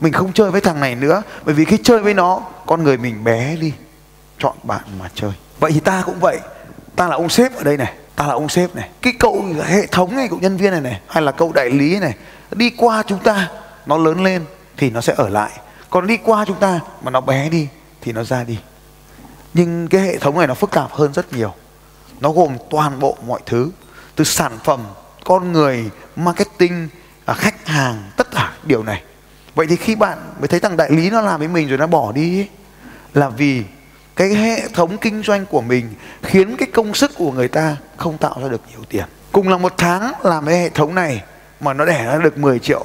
Mình 0.01 0.13
không 0.13 0.33
chơi 0.33 0.51
với 0.51 0.61
thằng 0.61 0.81
này 0.81 0.95
nữa, 0.95 1.23
bởi 1.45 1.55
vì 1.55 1.65
khi 1.65 1.79
chơi 1.83 1.99
với 1.99 2.15
nó, 2.15 2.41
con 2.67 2.83
người 2.83 2.97
mình 2.97 3.25
bé 3.25 3.57
đi. 3.57 3.73
Chọn 4.39 4.57
bạn 4.63 4.83
mà 5.01 5.11
chơi. 5.15 5.33
Vậy 5.61 5.73
thì 5.73 5.81
ta 5.81 6.03
cũng 6.07 6.21
vậy. 6.21 6.39
Ta 6.97 7.09
là 7.09 7.17
ông 7.17 7.29
sếp 7.29 7.57
ở 7.57 7.65
đây 7.65 7.77
này, 7.77 7.95
ta 8.17 8.27
là 8.27 8.33
ông 8.33 8.49
sếp 8.49 8.77
này. 8.77 8.89
Cái 9.03 9.13
cậu 9.19 9.45
hệ 9.65 9.87
thống 9.87 10.17
này 10.17 10.29
cậu 10.31 10.39
nhân 10.39 10.57
viên 10.57 10.73
này 10.73 10.81
này, 10.81 11.01
hay 11.09 11.23
là 11.23 11.33
cậu 11.33 11.53
đại 11.53 11.71
lý 11.71 11.99
này, 11.99 12.15
đi 12.51 12.71
qua 12.71 13.03
chúng 13.07 13.19
ta, 13.19 13.49
nó 13.87 13.97
lớn 13.97 14.23
lên 14.23 14.45
thì 14.77 14.91
nó 14.91 15.01
sẽ 15.01 15.15
ở 15.17 15.29
lại. 15.29 15.51
Còn 15.91 16.07
đi 16.07 16.17
qua 16.17 16.45
chúng 16.45 16.59
ta 16.61 16.81
mà 17.03 17.11
nó 17.11 17.21
bé 17.21 17.49
đi 17.49 17.69
thì 18.01 18.13
nó 18.13 18.25
ra 18.25 18.45
đi. 18.45 18.59
Nhưng 19.55 19.89
cái 19.89 20.01
hệ 20.01 20.19
thống 20.19 20.39
này 20.39 20.47
nó 20.47 20.55
phức 20.55 20.71
tạp 20.71 20.93
hơn 20.93 21.13
rất 21.13 21.33
nhiều. 21.33 21.55
Nó 22.21 22.33
gồm 22.33 22.57
toàn 22.71 22.99
bộ 22.99 23.17
mọi 23.27 23.41
thứ. 23.47 23.71
Từ 24.17 24.25
sản 24.25 24.53
phẩm, 24.65 24.81
con 25.25 25.53
người, 25.53 25.91
marketing 26.17 26.89
à, 27.25 27.35
khách 27.35 27.67
hàng 27.67 28.03
tất 28.17 28.31
cả 28.31 28.53
điều 28.63 28.83
này. 28.83 29.03
Vậy 29.55 29.67
thì 29.67 29.77
khi 29.77 29.95
bạn 29.95 30.19
mới 30.39 30.49
thấy 30.49 30.61
thằng 30.61 30.77
đại 30.77 30.91
lý 30.91 31.11
nó 31.11 31.21
làm 31.21 31.39
với 31.39 31.49
mình 31.49 31.69
rồi 31.69 31.79
nó 31.79 31.87
bỏ 31.87 32.13
đi 32.13 32.39
ấy, 32.39 32.49
là 33.15 33.29
vì 33.29 33.63
cái 34.17 34.29
hệ 34.29 34.69
thống 34.69 34.99
kinh 34.99 35.23
doanh 35.23 35.47
của 35.47 35.61
mình 35.61 35.95
khiến 36.23 36.57
cái 36.57 36.69
công 36.75 36.95
sức 36.95 37.11
của 37.17 37.33
người 37.33 37.49
ta 37.49 37.77
không 37.97 38.19
tạo 38.19 38.37
ra 38.43 38.49
được 38.49 38.61
nhiều 38.71 38.85
tiền. 38.89 39.05
Cùng 39.33 39.49
là 39.49 39.57
một 39.57 39.75
tháng 39.77 40.13
làm 40.23 40.47
cái 40.47 40.59
hệ 40.59 40.69
thống 40.69 40.95
này 40.95 41.23
mà 41.61 41.73
nó 41.73 41.85
đẻ 41.85 42.05
ra 42.05 42.19
được 42.19 42.39
10 42.39 42.59
triệu. 42.59 42.85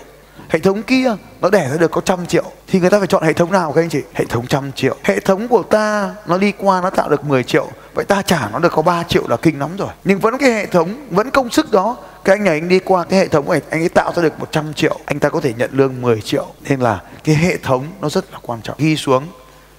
Hệ 0.50 0.60
thống 0.60 0.84
kia 0.84 1.16
nó 1.42 1.50
đẻ 1.50 1.70
ra 1.70 1.78
được 1.78 1.92
có 1.92 2.02
trăm 2.02 2.26
triệu. 2.26 2.44
Thì 2.68 2.80
người 2.80 2.90
ta 2.90 2.98
phải 2.98 3.08
chọn 3.08 3.24
hệ 3.24 3.34
thống 3.34 3.52
nào 3.52 3.72
các 3.72 3.82
anh 3.82 3.90
chị? 3.90 4.00
Hệ 4.14 4.26
thống 4.26 4.48
trăm 4.48 4.72
triệu. 4.72 4.96
Hệ 5.04 5.20
thống 5.20 5.48
của 5.48 5.64
ta 5.64 6.12
nó 6.28 6.38
đi 6.38 6.52
qua 6.52 6.82
nó 6.82 6.90
tạo 6.90 7.10
được 7.10 7.26
10 7.26 7.44
triệu. 7.44 7.68
Vậy 7.94 8.06
ta 8.06 8.22
trả 8.22 8.50
nó 8.54 8.60
được 8.60 8.72
có 8.72 8.82
3 8.82 9.04
triệu 9.04 9.28
là 9.28 9.38
kinh 9.38 9.60
lắm 9.60 9.70
rồi. 9.78 9.90
Nhưng 10.04 10.20
vẫn 10.20 10.38
cái 10.38 10.52
hệ 10.52 10.66
thống 10.66 11.08
vẫn 11.10 11.32
công 11.32 11.50
sức 11.50 11.72
đó 11.72 11.98
cái 12.30 12.38
anh 12.38 12.44
này 12.44 12.54
anh 12.54 12.70
đi 12.70 12.80
qua 12.80 13.04
cái 13.04 13.20
hệ 13.20 13.28
thống 13.28 13.50
này, 13.50 13.62
anh 13.70 13.82
ấy 13.82 13.90
tạo 13.90 14.14
ra 14.16 14.24
được 14.24 14.40
100 14.40 14.74
triệu, 14.74 15.00
anh 15.06 15.20
ta 15.20 15.30
có 15.30 15.42
thể 15.42 15.54
nhận 15.58 15.70
lương 15.74 16.02
10 16.02 16.22
triệu. 16.22 16.48
Nên 16.70 16.80
là 16.80 17.02
cái 17.24 17.36
hệ 17.36 17.58
thống 17.58 17.86
nó 18.02 18.10
rất 18.10 18.34
là 18.34 18.40
quan 18.42 18.62
trọng. 18.62 18.76
Ghi 18.80 18.96
xuống, 18.96 19.28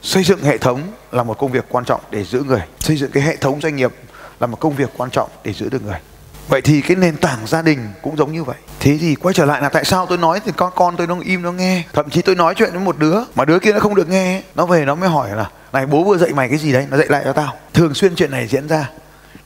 xây 0.03 0.25
dựng 0.25 0.43
hệ 0.43 0.59
thống 0.59 0.83
là 1.13 1.23
một 1.23 1.39
công 1.39 1.53
việc 1.53 1.65
quan 1.69 1.85
trọng 1.85 2.01
để 2.11 2.25
giữ 2.25 2.43
người. 2.43 2.63
Xây 2.81 2.97
dựng 2.97 3.11
cái 3.11 3.23
hệ 3.23 3.37
thống 3.37 3.61
doanh 3.61 3.77
nghiệp 3.77 3.93
là 4.41 4.47
một 4.47 4.61
công 4.61 4.77
việc 4.77 4.91
quan 4.97 5.11
trọng 5.11 5.31
để 5.45 5.53
giữ 5.53 5.69
được 5.69 5.85
người. 5.85 5.99
Vậy 6.49 6.61
thì 6.61 6.81
cái 6.81 6.97
nền 6.97 7.17
tảng 7.17 7.39
gia 7.47 7.63
đình 7.63 7.89
cũng 8.03 8.17
giống 8.17 8.33
như 8.33 8.45
vậy. 8.45 8.57
Thế 8.81 8.99
thì 9.01 9.15
quay 9.15 9.35
trở 9.35 9.45
lại 9.45 9.63
là 9.63 9.69
tại 9.69 9.85
sao 9.85 10.07
tôi 10.07 10.19
nói 10.19 10.41
thì 10.45 10.53
con 10.57 10.73
con 10.77 10.97
tôi 10.97 11.07
nó 11.07 11.17
im, 11.25 11.43
nó 11.43 11.53
nghe. 11.53 11.83
Thậm 11.93 12.11
chí 12.11 12.23
tôi 12.23 12.35
nói 12.35 12.55
chuyện 12.55 12.71
với 12.73 12.81
một 12.81 12.99
đứa 12.99 13.19
mà 13.35 13.45
đứa 13.45 13.59
kia 13.59 13.73
nó 13.73 13.81
không 13.81 13.95
được 13.95 14.09
nghe. 14.09 14.43
Nó 14.55 14.67
về 14.67 14.85
nó 14.85 14.95
mới 14.95 15.09
hỏi 15.09 15.31
là, 15.37 15.51
này, 15.73 15.87
bố 15.87 16.05
vừa 16.05 16.19
dạy 16.19 16.33
mày 16.33 16.49
cái 16.49 16.59
gì 16.59 16.73
đấy? 16.73 16.87
Nó 16.91 16.97
dạy 16.97 17.07
lại 17.11 17.23
cho 17.25 17.33
tao. 17.33 17.55
Thường 17.75 17.95
xuyên 17.95 18.15
chuyện 18.15 18.31
này 18.31 18.47
diễn 18.47 18.69
ra. 18.69 18.91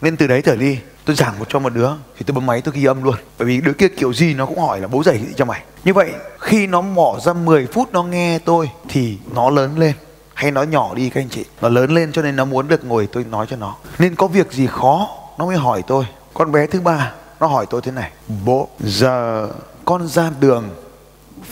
Nên 0.01 0.17
từ 0.17 0.27
đấy 0.27 0.43
trở 0.45 0.57
đi 0.57 0.79
tôi 1.05 1.17
giảng 1.17 1.39
một 1.39 1.45
cho 1.49 1.59
một 1.59 1.73
đứa, 1.75 1.91
thì 2.17 2.25
tôi 2.27 2.35
bấm 2.35 2.47
máy, 2.47 2.61
tôi 2.61 2.75
ghi 2.75 2.85
âm 2.85 3.03
luôn. 3.03 3.15
Bởi 3.39 3.49
vì 3.49 3.61
đứa 3.61 3.73
kia 3.73 3.89
kiểu 3.89 4.13
gì 4.13 4.35
nó 4.35 4.47
cũng 4.47 4.59
hỏi 4.59 4.81
là, 4.81 4.89
bố 4.89 5.03
dạy 5.03 5.19
gì 5.19 5.27
cho 5.37 5.45
mày. 5.45 5.63
Như 5.85 5.93
vậy, 5.93 6.13
khi 6.41 6.67
nó 6.67 6.83
bỏ 6.83 7.21
ra 7.21 7.33
10 7.33 7.67
phút 7.67 7.93
nó 7.93 8.03
nghe 8.03 8.39
tôi, 8.39 8.71
thì 8.89 9.19
nó 9.35 9.51
lớn 9.51 9.79
lên. 9.79 9.93
Hay 10.35 10.51
nó 10.51 10.63
nhỏ 10.63 10.95
đi 10.95 11.11
các 11.11 11.21
anh 11.21 11.29
chị. 11.29 11.45
Nó 11.61 11.69
lớn 11.69 11.91
lên 11.91 12.13
cho 12.13 12.23
nên 12.23 12.37
nó 12.37 12.45
muốn 12.45 12.69
được 12.69 12.85
ngồi 12.85 13.09
tôi 13.13 13.25
nói 13.25 13.47
cho 13.51 13.57
nó. 13.57 13.77
Nên 13.99 14.15
có 14.15 14.27
việc 14.27 14.53
gì 14.53 14.67
khó, 14.67 15.09
nó 15.39 15.47
mới 15.47 15.57
hỏi 15.57 15.83
tôi. 15.87 16.05
Con 16.35 16.53
bé 16.53 16.67
thứ 16.67 16.81
ba, 16.81 17.13
nó 17.41 17.47
hỏi 17.47 17.67
tôi 17.71 17.81
thế 17.83 17.93
này. 17.93 18.11
Bố, 18.45 18.69
giờ 18.81 19.49
con 19.85 20.09
ra 20.09 20.31
đường, 20.41 20.71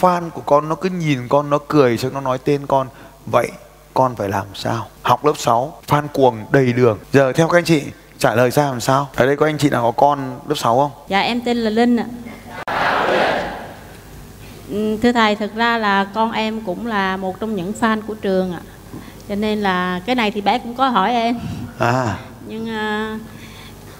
fan 0.00 0.30
của 0.30 0.40
con 0.40 0.68
nó 0.68 0.74
cứ 0.74 0.88
nhìn 0.88 1.28
con, 1.28 1.50
nó 1.50 1.58
cười 1.68 1.98
xong 1.98 2.14
nó 2.14 2.20
nói 2.20 2.38
tên 2.38 2.66
con. 2.66 2.88
Vậy 3.26 3.50
con 3.94 4.16
phải 4.16 4.28
làm 4.28 4.46
sao? 4.54 4.88
Học 5.02 5.24
lớp 5.24 5.32
6 5.36 5.78
fan 5.88 6.08
cuồng 6.12 6.44
đầy 6.50 6.72
đường. 6.72 6.98
Giờ 7.12 7.32
theo 7.32 7.48
các 7.48 7.58
anh 7.58 7.64
chị 7.64 7.82
trả 8.22 8.34
lời 8.34 8.50
ra 8.50 8.64
làm 8.64 8.80
sao 8.80 9.08
ở 9.16 9.26
đây 9.26 9.36
có 9.36 9.46
anh 9.46 9.58
chị 9.58 9.70
nào 9.70 9.82
có 9.82 9.90
con 9.90 10.40
lớp 10.48 10.54
6 10.58 10.78
không 10.78 10.90
Dạ 11.08 11.20
em 11.20 11.40
tên 11.40 11.56
là 11.56 11.70
Linh 11.70 11.96
ạ. 11.96 12.04
Ừ, 14.70 14.96
Thưa 15.02 15.12
thầy, 15.12 15.34
thực 15.36 15.54
ra 15.54 15.78
là 15.78 16.04
con 16.14 16.32
em 16.32 16.60
cũng 16.60 16.86
là 16.86 17.16
một 17.16 17.40
trong 17.40 17.56
những 17.56 17.72
fan 17.80 18.00
của 18.06 18.14
trường 18.14 18.52
ạ. 18.52 18.60
Cho 19.28 19.34
nên 19.34 19.60
là 19.60 20.00
cái 20.06 20.14
này 20.14 20.30
thì 20.30 20.40
bé 20.40 20.58
cũng 20.58 20.74
có 20.74 20.88
hỏi 20.88 21.12
em. 21.12 21.38
à 21.78 22.16
Nhưng 22.48 22.68
à, 22.70 23.18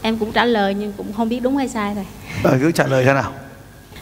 em 0.02 0.18
cũng 0.18 0.32
trả 0.32 0.44
lời 0.44 0.74
nhưng 0.74 0.92
cũng 0.92 1.12
không 1.12 1.28
biết 1.28 1.40
đúng 1.40 1.56
hay 1.56 1.68
sai 1.68 1.94
thầy. 1.94 2.06
ờ, 2.44 2.58
cứ 2.60 2.72
trả 2.72 2.86
lời 2.86 3.04
thế 3.04 3.12
nào 3.12 3.32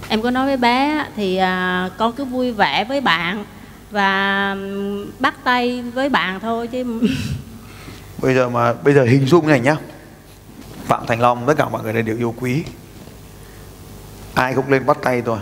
Em 0.09 0.23
có 0.23 0.31
nói 0.31 0.47
với 0.47 0.57
bé 0.57 1.05
thì 1.17 1.37
à, 1.37 1.89
con 1.99 2.13
cứ 2.13 2.25
vui 2.25 2.53
vẻ 2.53 2.85
với 2.85 3.01
bạn 3.01 3.45
và 3.91 4.57
bắt 5.19 5.35
tay 5.45 5.83
với 5.95 6.09
bạn 6.09 6.41
thôi 6.41 6.67
chứ 6.67 7.01
bây 8.23 8.35
giờ 8.35 8.49
mà 8.49 8.73
bây 8.73 8.95
giờ 8.95 9.05
hình 9.05 9.27
dung 9.27 9.47
này 9.49 9.61
nhá 9.61 9.77
phạm 10.91 11.07
thành 11.07 11.21
long 11.21 11.47
tất 11.47 11.55
cả 11.57 11.69
mọi 11.69 11.83
người 11.83 11.93
đây 11.93 12.03
đều 12.03 12.17
yêu 12.17 12.35
quý. 12.41 12.65
Ai 14.35 14.55
cũng 14.55 14.69
lên 14.69 14.87
bắt 14.87 14.99
tay 15.03 15.23
tôi 15.23 15.39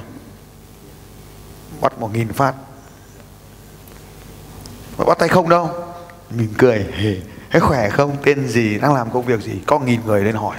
bắt 1.80 1.98
một 1.98 2.14
nghìn 2.14 2.32
phát. 2.32 2.54
Mà 4.98 5.04
bắt 5.04 5.18
tay 5.18 5.28
không 5.28 5.48
đâu. 5.48 5.70
Mỉm 6.30 6.54
cười. 6.58 6.86
Hề. 6.92 7.16
Thế 7.50 7.60
khỏe 7.60 7.90
không? 7.90 8.16
Tên 8.24 8.48
gì? 8.48 8.78
Đang 8.78 8.94
làm 8.94 9.10
công 9.10 9.24
việc 9.24 9.40
gì? 9.40 9.60
Có 9.66 9.78
nghìn 9.78 10.00
người 10.06 10.24
lên 10.24 10.34
hỏi. 10.34 10.56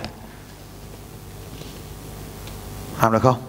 Làm 3.01 3.13
được 3.13 3.21
không? 3.21 3.41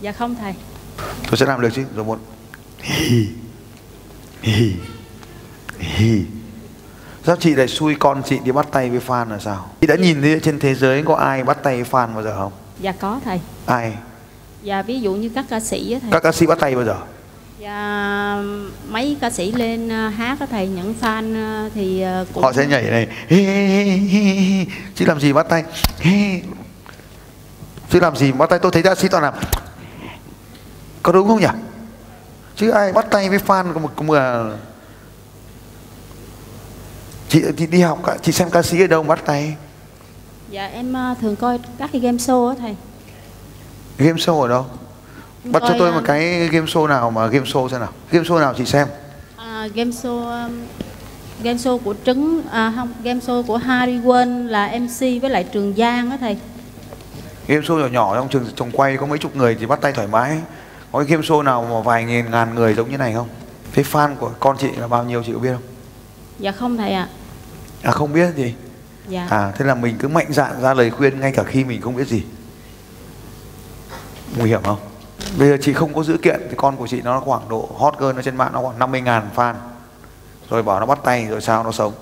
Dạ 0.00 0.12
không 0.12 0.34
thầy. 0.34 0.54
tôi 1.28 1.36
sẽ 1.36 1.46
làm 1.46 1.60
được 1.60 1.70
chứ. 1.74 1.84
Rồi 1.94 2.04
một 2.04 2.18
hì. 2.78 3.28
Hì. 4.42 4.72
Hì 5.78 6.24
sao 7.26 7.36
chị 7.36 7.54
lại 7.54 7.68
xui 7.68 7.94
con 7.94 8.22
chị 8.22 8.38
đi 8.44 8.52
bắt 8.52 8.66
tay 8.72 8.90
với 8.90 9.00
fan 9.06 9.30
là 9.30 9.38
sao? 9.38 9.68
Chị 9.80 9.86
đã 9.86 9.94
nhìn 9.94 10.22
thấy 10.22 10.40
trên 10.42 10.58
thế 10.58 10.74
giới 10.74 11.02
có 11.02 11.14
ai 11.14 11.44
bắt 11.44 11.58
tay 11.62 11.82
với 11.82 11.84
fan 11.90 12.14
bao 12.14 12.22
giờ 12.22 12.34
không? 12.36 12.52
Dạ 12.80 12.92
có 13.00 13.20
thầy. 13.24 13.40
ai? 13.66 13.92
Dạ 14.62 14.82
ví 14.82 15.00
dụ 15.00 15.12
như 15.14 15.28
các 15.34 15.44
ca 15.50 15.60
sĩ 15.60 15.92
á 15.92 15.98
thầy. 16.02 16.10
các 16.12 16.22
ca 16.22 16.32
sĩ 16.32 16.46
bắt 16.46 16.58
tay 16.60 16.74
bao 16.74 16.84
giờ? 16.84 16.96
Dạ 17.58 18.42
mấy 18.88 19.16
ca 19.20 19.30
sĩ 19.30 19.52
lên 19.52 19.88
à, 19.92 20.08
hát 20.08 20.40
á 20.40 20.46
thầy 20.50 20.68
những 20.68 20.94
fan 21.00 21.36
à, 21.36 21.70
thì 21.74 22.00
à, 22.00 22.24
cũng 22.34 22.42
họ 22.42 22.52
sẽ 22.52 22.66
nhảy 22.66 22.82
này 22.82 23.06
"Hê, 23.28 23.36
hê, 23.36 23.66
hê, 23.66 23.96
hê." 23.96 24.64
chứ 24.94 25.04
làm 25.04 25.20
gì 25.20 25.32
bắt 25.32 25.46
tay? 25.48 25.64
Chứ 27.90 28.00
làm 28.00 28.16
gì 28.16 28.32
bắt 28.32 28.50
tay? 28.50 28.58
Tôi 28.58 28.72
thấy 28.72 28.82
ca 28.82 28.94
sĩ 28.94 29.08
toàn 29.08 29.22
làm 29.22 29.34
có 31.02 31.12
đúng 31.12 31.28
không 31.28 31.40
nhỉ? 31.40 31.46
Chứ 32.56 32.70
ai 32.70 32.92
bắt 32.92 33.06
tay 33.10 33.28
với 33.28 33.38
fan 33.46 33.72
của 33.72 33.80
một 33.80 33.90
của 33.96 34.04
một 34.04 34.14
à, 34.14 34.44
chị, 37.28 37.42
chị 37.56 37.66
đi 37.66 37.80
học 37.80 37.98
cả- 38.06 38.16
chị 38.22 38.32
xem 38.32 38.50
ca 38.50 38.62
sĩ 38.62 38.80
ở 38.80 38.86
đâu 38.86 39.02
bắt 39.02 39.22
tay. 39.26 39.56
Dạ 40.50 40.66
em 40.66 40.96
à, 40.96 41.14
thường 41.20 41.36
coi 41.36 41.58
các 41.78 41.90
cái 41.92 42.00
game 42.00 42.18
show 42.18 42.48
á 42.48 42.54
thầy. 42.58 42.76
game 43.98 44.18
show 44.18 44.40
ở 44.40 44.48
đâu? 44.48 44.66
Em 45.44 45.52
bắt 45.52 45.62
cho 45.68 45.74
tôi 45.78 45.88
à, 45.90 45.94
một 45.94 46.00
cái 46.04 46.48
game 46.48 46.66
show 46.66 46.86
nào 46.86 47.10
mà 47.10 47.26
game 47.26 47.46
show 47.46 47.68
xem 47.68 47.80
nào. 47.80 47.92
Game 48.10 48.24
show 48.24 48.40
nào 48.40 48.54
chị 48.58 48.64
xem? 48.64 48.88
À, 49.36 49.66
game 49.74 49.90
show 49.90 50.44
um, 50.44 50.52
game 51.42 51.58
show 51.58 51.78
của 51.78 51.94
trứng 52.06 52.42
à 52.50 52.72
không 52.76 52.92
game 53.02 53.20
show 53.20 53.42
của 53.42 53.56
Harry 53.56 53.98
Won 53.98 54.46
là 54.46 54.68
MC 54.78 55.00
với 55.22 55.30
lại 55.30 55.44
Trường 55.52 55.74
Giang 55.76 56.10
á 56.10 56.16
thầy. 56.20 56.36
game 57.48 57.60
show 57.66 57.78
nhỏ 57.78 57.86
nhỏ 57.86 58.14
trong 58.14 58.28
trường 58.28 58.44
trồng 58.56 58.70
quay 58.72 58.96
có 58.96 59.06
mấy 59.06 59.18
chục 59.18 59.36
người 59.36 59.54
thì 59.60 59.66
bắt 59.66 59.80
tay 59.80 59.92
thoải 59.92 60.06
mái. 60.06 60.38
Có 60.92 60.98
cái 60.98 61.08
game 61.08 61.22
show 61.22 61.42
nào 61.42 61.66
mà 61.70 61.80
vài 61.80 62.04
nghìn 62.04 62.30
ngàn 62.30 62.54
người 62.54 62.74
giống 62.74 62.90
như 62.90 62.96
này 62.96 63.14
không? 63.14 63.28
Thế 63.72 63.82
fan 63.82 64.16
của 64.16 64.30
con 64.40 64.56
chị 64.60 64.68
là 64.76 64.88
bao 64.88 65.04
nhiêu 65.04 65.22
chị 65.26 65.32
có 65.32 65.38
biết 65.38 65.50
không? 65.52 65.62
Dạ 66.38 66.52
không 66.52 66.76
thầy 66.76 66.92
ạ. 66.92 67.08
à 67.12 67.17
không 67.82 68.12
biết 68.12 68.34
gì. 68.36 68.54
Dạ. 69.08 69.26
à 69.30 69.52
thế 69.56 69.64
là 69.64 69.74
mình 69.74 69.96
cứ 69.98 70.08
mạnh 70.08 70.32
dạn 70.32 70.62
ra 70.62 70.74
lời 70.74 70.90
khuyên 70.90 71.20
ngay 71.20 71.32
cả 71.32 71.42
khi 71.42 71.64
mình 71.64 71.80
không 71.80 71.96
biết 71.96 72.08
gì. 72.08 72.22
Nguy 74.36 74.48
hiểm 74.48 74.62
không? 74.62 74.78
Bây 75.38 75.48
giờ 75.48 75.56
chị 75.60 75.72
không 75.72 75.94
có 75.94 76.02
dữ 76.02 76.16
kiện 76.22 76.40
thì 76.50 76.54
con 76.56 76.76
của 76.76 76.86
chị 76.86 77.00
nó 77.02 77.20
khoảng 77.20 77.48
độ 77.48 77.68
hot 77.78 77.94
girl 77.98 78.12
nó 78.12 78.22
trên 78.22 78.36
mạng 78.36 78.50
nó 78.52 78.60
khoảng 78.60 78.78
50 78.78 79.00
ngàn 79.00 79.28
fan. 79.36 79.54
Rồi 80.50 80.62
bảo 80.62 80.80
nó 80.80 80.86
bắt 80.86 80.98
tay 81.04 81.26
rồi 81.26 81.40
sao 81.40 81.64
nó 81.64 81.72
sống. 81.72 81.92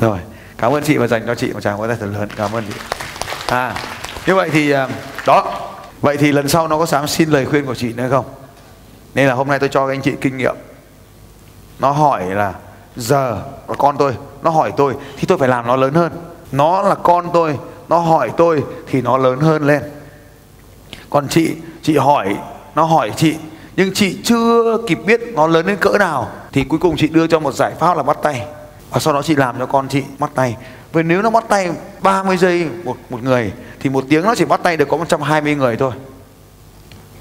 Rồi 0.00 0.18
cảm 0.58 0.72
ơn 0.72 0.82
chị 0.84 0.96
và 0.96 1.06
dành 1.06 1.26
cho 1.26 1.34
chị 1.34 1.52
một 1.52 1.60
tràng 1.60 1.78
vỗ 1.78 1.86
tay 1.86 1.96
thật 2.00 2.06
lớn. 2.06 2.28
Cảm 2.36 2.52
ơn 2.52 2.64
chị. 2.68 2.74
À 3.46 3.74
như 4.26 4.34
vậy 4.34 4.50
thì 4.52 4.70
à, 4.70 4.88
đó. 5.26 5.68
Vậy 6.00 6.16
thì 6.16 6.32
lần 6.32 6.48
sau 6.48 6.68
nó 6.68 6.78
có 6.78 6.86
dám 6.86 7.06
xin 7.06 7.30
lời 7.30 7.46
khuyên 7.46 7.66
của 7.66 7.74
chị 7.74 7.92
nữa 7.92 8.08
không? 8.10 8.24
Nên 9.14 9.28
là 9.28 9.34
hôm 9.34 9.48
nay 9.48 9.58
tôi 9.58 9.68
cho 9.68 9.86
các 9.86 9.92
anh 9.92 10.02
chị 10.02 10.12
kinh 10.20 10.36
nghiệm. 10.36 10.56
Nó 11.78 11.90
hỏi 11.90 12.34
là 12.34 12.54
giờ 12.98 13.42
là 13.68 13.74
con 13.78 13.96
tôi, 13.98 14.16
nó 14.42 14.50
hỏi 14.50 14.72
tôi 14.76 14.94
thì 15.16 15.26
tôi 15.26 15.38
phải 15.38 15.48
làm 15.48 15.66
nó 15.66 15.76
lớn 15.76 15.94
hơn. 15.94 16.12
Nó 16.52 16.82
là 16.82 16.94
con 16.94 17.30
tôi, 17.32 17.58
nó 17.88 17.98
hỏi 17.98 18.30
tôi 18.36 18.64
thì 18.86 19.02
nó 19.02 19.18
lớn 19.18 19.40
hơn 19.40 19.66
lên. 19.66 19.82
Còn 21.10 21.28
chị 21.28 21.54
chị 21.82 21.96
hỏi, 21.96 22.36
nó 22.74 22.84
hỏi 22.84 23.12
chị, 23.16 23.34
nhưng 23.76 23.94
chị 23.94 24.18
chưa 24.24 24.78
kịp 24.86 24.98
biết 25.06 25.20
nó 25.34 25.46
lớn 25.46 25.66
đến 25.66 25.76
cỡ 25.76 25.98
nào. 25.98 26.30
Thì 26.52 26.64
cuối 26.64 26.78
cùng 26.78 26.96
chị 26.96 27.08
đưa 27.08 27.26
cho 27.26 27.40
một 27.40 27.54
giải 27.54 27.72
pháp 27.78 27.96
là 27.96 28.02
bắt 28.02 28.18
tay. 28.22 28.46
Và 28.90 29.00
sau 29.00 29.14
đó 29.14 29.22
chị 29.22 29.34
làm 29.36 29.58
cho 29.58 29.66
con 29.66 29.88
chị 29.88 30.02
bắt 30.18 30.30
tay. 30.34 30.56
Vì 30.92 31.02
nếu 31.02 31.22
nó 31.22 31.30
bắt 31.30 31.44
tay 31.48 31.70
30 32.00 32.36
giây 32.36 32.68
một 32.84 32.96
một 33.10 33.22
người, 33.22 33.52
thì 33.80 33.90
một 33.90 34.04
tiếng 34.08 34.24
nó 34.24 34.34
chỉ 34.34 34.44
bắt 34.44 34.60
tay 34.62 34.76
được 34.76 34.88
có 34.88 34.96
120 34.96 35.54
người 35.54 35.76
thôi. 35.76 35.92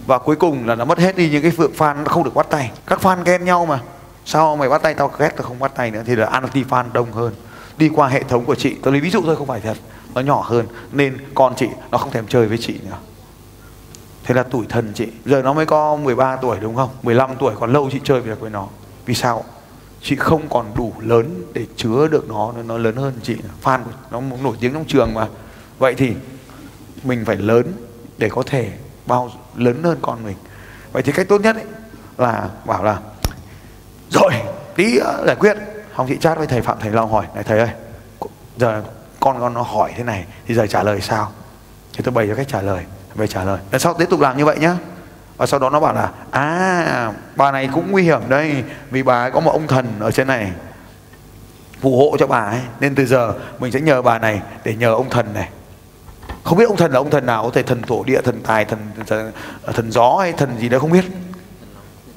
Và 0.06 0.18
cuối 0.18 0.36
cùng 0.36 0.68
là 0.68 0.76
nó 0.76 0.86
mất 0.86 1.00
hết 1.00 1.18
đi 1.18 1.30
những 1.30 1.42
cái 1.42 1.52
phượng 1.52 1.72
fan 1.78 2.04
nó 2.04 2.10
không 2.12 2.24
được 2.24 2.36
bắt 2.36 2.48
tay. 2.50 2.72
Các 2.88 3.00
fan 3.02 3.24
ghen 3.26 3.46
nhau 3.46 3.66
mà 3.66 3.80
sao 4.28 4.56
mày 4.56 4.70
bắt 4.70 4.82
tay 4.82 4.94
tao 4.94 5.12
ghét 5.20 5.30
tao 5.38 5.48
không 5.48 5.60
bắt 5.60 5.72
tay 5.76 5.92
nữa? 5.92 6.04
Thì 6.06 6.16
là 6.16 6.26
anti 6.26 6.64
fan 6.64 6.86
đông 6.94 7.12
hơn. 7.12 7.34
Đi 7.78 7.90
qua 7.90 8.08
hệ 8.08 8.24
thống 8.24 8.46
của 8.46 8.56
chị 8.56 8.76
tôi 8.84 8.94
lấy 8.94 9.02
ví 9.02 9.10
dụ 9.10 9.22
thôi, 9.26 9.36
không 9.36 9.48
phải 9.48 9.60
thật. 9.60 9.78
Nó 10.14 10.22
nhỏ 10.22 10.42
hơn, 10.42 10.66
nên 10.92 11.18
con 11.34 11.56
chị 11.56 11.68
nó 11.92 11.98
không 11.98 12.12
thèm 12.12 12.28
chơi 12.28 12.48
với 12.48 12.58
chị 12.58 12.80
nữa. 12.90 12.98
Thế 14.24 14.36
là 14.36 14.44
tuổi 14.44 14.66
thân 14.70 14.92
chị. 14.96 15.08
Giờ 15.26 15.42
nó 15.42 15.54
mới 15.54 15.66
có 15.66 15.96
13 15.96 16.36
tuổi 16.36 16.58
đúng 16.62 16.76
không? 16.76 16.90
15 17.04 17.36
tuổi, 17.40 17.54
còn 17.60 17.74
lâu 17.74 17.90
chị 17.92 18.00
chơi 18.04 18.22
việc 18.22 18.40
với 18.40 18.50
nó. 18.50 18.68
Vì 19.06 19.14
sao? 19.14 19.44
Chị 20.02 20.16
không 20.16 20.42
còn 20.50 20.66
đủ 20.76 20.94
lớn 21.00 21.44
để 21.54 21.66
chứa 21.76 22.08
được 22.08 22.30
nó 22.30 22.54
nên 22.56 22.68
nó 22.68 22.78
lớn 22.78 22.96
hơn 22.96 23.14
chị. 23.24 23.36
Fan 23.64 23.84
của 23.84 23.92
nó 24.12 24.22
nổi 24.44 24.58
tiếng 24.60 24.74
trong 24.74 24.86
trường 24.86 25.14
mà. 25.14 25.28
Vậy 25.80 25.94
thì 25.98 26.14
mình 27.04 27.26
phải 27.26 27.36
lớn 27.36 27.74
để 28.18 28.30
có 28.30 28.44
thể 28.46 28.72
bao, 29.06 29.32
lớn 29.56 29.84
hơn 29.84 29.98
con 30.02 30.24
mình. 30.26 30.38
Vậy 30.92 31.04
thì 31.04 31.12
cách 31.12 31.28
tốt 31.30 31.42
nhất 31.42 31.56
ấy 31.56 31.66
là 32.18 32.50
bảo 32.66 32.84
là 32.84 33.00
rồi 34.12 34.32
tí 34.76 34.98
ờ, 34.98 35.24
giải 35.28 35.36
quyết. 35.36 35.58
Hồng 35.94 36.08
chị 36.10 36.18
chat 36.18 36.38
với 36.38 36.48
thầy 36.48 36.62
phạm 36.62 36.80
thành 36.80 36.96
long 36.96 37.12
hỏi 37.12 37.26
này 37.36 37.44
thầy 37.44 37.60
ơi 37.60 37.70
giờ 38.58 38.84
con 39.20 39.40
con 39.40 39.54
nó 39.54 39.62
hỏi 39.62 39.94
thế 39.98 40.04
này 40.04 40.26
thì 40.48 40.56
giờ 40.56 40.68
trả 40.68 40.84
lời 40.84 41.02
sao? 41.02 41.32
Thì 41.94 42.04
tôi 42.04 42.12
bày 42.12 42.28
cho 42.28 42.36
cách 42.36 42.48
trả 42.50 42.62
lời 42.62 42.84
về 43.16 43.28
trả 43.28 43.44
lời. 43.44 43.60
Lần 43.72 43.80
sau 43.80 43.94
tiếp 43.94 44.06
tục 44.10 44.20
làm 44.20 44.38
như 44.38 44.46
vậy 44.46 44.58
nhá. 44.60 44.78
Và 45.38 45.46
sau 45.46 45.60
đó 45.60 45.70
nó 45.70 45.80
bảo 45.80 45.94
là 45.94 46.12
à 46.32 47.14
bà 47.36 47.52
này 47.52 47.70
cũng 47.74 47.92
nguy 47.92 48.04
hiểm 48.04 48.22
đây 48.30 48.64
vì 48.92 49.04
bà 49.04 49.24
ấy 49.24 49.32
có 49.32 49.40
một 49.40 49.52
ông 49.52 49.68
thần 49.68 49.86
ở 50.00 50.12
trên 50.12 50.28
này 50.28 50.52
phù 51.82 51.98
hộ 51.98 52.18
cho 52.20 52.28
bà 52.28 52.40
ấy 52.40 52.60
nên 52.80 52.96
từ 52.96 53.06
giờ 53.06 53.34
mình 53.60 53.72
sẽ 53.72 53.82
nhờ 53.82 54.02
bà 54.02 54.20
này 54.20 54.42
để 54.64 54.76
nhờ 54.76 54.94
ông 54.94 55.10
thần 55.10 55.34
này. 55.34 55.50
Không 56.44 56.58
biết 56.58 56.66
ông 56.68 56.78
thần 56.78 56.92
là 56.92 57.00
ông 57.00 57.10
thần 57.10 57.26
nào 57.26 57.44
có 57.44 57.50
thể 57.54 57.64
thần 57.64 57.82
thổ 57.82 58.04
địa 58.04 58.22
thần 58.22 58.42
tài 58.44 58.66
thần 58.66 58.80
thần, 59.08 59.32
thần 59.74 59.92
gió 59.92 60.18
hay 60.22 60.34
thần 60.34 60.58
gì 60.60 60.70
đó 60.70 60.80
không 60.80 60.92
biết 60.92 61.06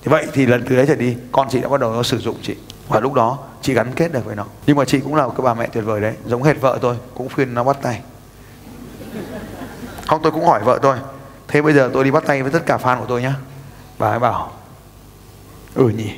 thì 0.03 0.11
vậy 0.11 0.27
thì 0.33 0.47
lần 0.47 0.65
từ 0.69 0.77
đấy 0.77 0.87
trở 0.87 0.95
đi, 0.95 1.17
con 1.33 1.49
chị 1.51 1.61
đã 1.61 1.69
bắt 1.69 1.81
đầu 1.81 1.93
nó 1.93 2.03
sử 2.03 2.19
dụng 2.19 2.37
chị. 2.43 2.57
Và 2.89 3.01
lúc 3.01 3.15
đó, 3.15 3.39
chị 3.63 3.75
gắn 3.75 3.93
kết 3.93 4.13
được 4.13 4.25
với 4.25 4.37
nó. 4.37 4.45
Nhưng 4.67 4.77
mà 4.77 4.85
chị 4.85 5.01
cũng 5.01 5.15
là 5.15 5.27
một 5.27 5.35
cái 5.37 5.45
bà 5.45 5.55
mẹ 5.55 5.67
tuyệt 5.67 5.85
vời 5.85 6.01
đấy, 6.01 6.15
giống 6.27 6.43
hệt 6.43 6.61
vợ 6.61 6.79
tôi, 6.83 6.97
cũng 7.15 7.29
khuyên 7.35 7.55
nó 7.55 7.65
bắt 7.65 7.77
tay. 7.83 8.03
Không, 10.07 10.23
tôi 10.23 10.33
cũng 10.33 10.47
hỏi 10.47 10.61
vợ 10.65 10.79
tôi, 10.83 10.97
thế 11.49 11.63
bây 11.63 11.73
giờ 11.73 11.91
tôi 11.93 12.05
đi 12.05 12.11
bắt 12.11 12.23
tay 12.27 12.43
với 12.43 12.53
tất 12.53 12.67
cả 12.67 12.79
fan 12.83 13.01
của 13.01 13.07
tôi 13.09 13.23
nhá. 13.23 13.35
Bà 13.99 14.11
ấy 14.11 14.19
bảo 14.19 14.53
ừ 15.75 15.89
nhỉ. 15.89 16.13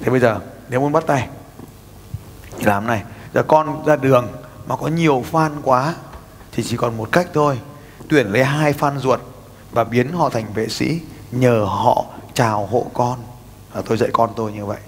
Thế 0.00 0.10
bây 0.10 0.20
giờ, 0.20 0.40
nếu 0.68 0.80
muốn 0.80 0.92
bắt 0.92 1.06
tay, 1.06 1.28
thì 2.58 2.64
làm 2.64 2.86
này. 2.86 3.02
Giờ 3.34 3.42
con 3.42 3.84
ra 3.86 3.96
đường 3.96 4.28
mà 4.66 4.76
có 4.76 4.86
nhiều 4.86 5.24
fan 5.32 5.50
quá, 5.62 5.94
thì 6.52 6.62
chỉ 6.62 6.76
còn 6.76 6.96
một 6.96 7.08
cách 7.12 7.26
thôi. 7.34 7.58
Tuyển 8.08 8.26
lấy 8.26 8.44
hai 8.44 8.72
fan 8.72 8.98
ruột 8.98 9.20
và 9.72 9.84
biến 9.84 10.12
họ 10.12 10.30
thành 10.30 10.52
vệ 10.54 10.68
sĩ, 10.68 11.00
nhờ 11.32 11.64
họ 11.68 12.04
chào 12.34 12.66
hộ 12.66 12.86
con. 12.94 13.18
À, 13.74 13.82
tôi 13.86 13.98
dạy 13.98 14.08
con 14.12 14.30
tôi 14.36 14.52
như 14.52 14.66
vậy. 14.66 14.78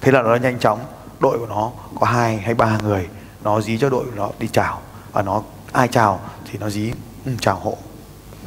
Thế 0.00 0.12
là 0.12 0.22
nó 0.22 0.36
nhanh 0.36 0.58
chóng 0.58 0.78
đội 1.20 1.38
của 1.38 1.46
nó 1.46 1.70
có 2.00 2.06
hai 2.06 2.36
hay 2.36 2.54
ba 2.54 2.78
người 2.82 3.08
nó 3.44 3.60
dí 3.60 3.78
cho 3.78 3.90
đội 3.90 4.04
của 4.04 4.16
nó 4.16 4.30
đi 4.38 4.48
chào. 4.52 4.80
Và 5.12 5.22
nó 5.22 5.42
ai 5.72 5.88
chào 5.88 6.20
thì 6.50 6.58
nó 6.58 6.70
dí 6.70 6.92
ừ, 7.26 7.32
chào 7.40 7.56
hộ. 7.56 7.78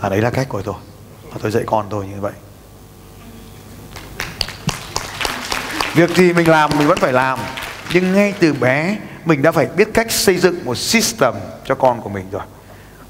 À 0.02 0.10
đấy 0.10 0.22
là 0.22 0.30
cách 0.30 0.50
của 0.50 0.62
tôi. 0.62 0.76
Và 1.32 1.38
tôi 1.42 1.52
dạy 1.52 1.64
con 1.68 1.86
tôi 1.90 2.08
như 2.08 2.22
vậy. 2.22 2.34
Việc 5.96 6.16
gì 6.16 6.34
mình 6.34 6.50
làm 6.50 6.70
mình 6.78 6.88
vẫn 6.88 6.98
phải 6.98 7.14
làm. 7.14 7.40
Nhưng 7.94 8.14
ngay 8.14 8.34
từ 8.40 8.54
bé 8.54 8.98
mình 9.26 9.42
đã 9.42 9.52
phải 9.52 9.68
biết 9.76 9.90
cách 9.94 10.12
xây 10.12 10.38
dựng 10.38 10.66
một 10.66 10.76
system 10.78 11.34
cho 11.66 11.76
con 11.76 12.02
của 12.02 12.10
mình 12.10 12.26
rồi. 12.32 12.42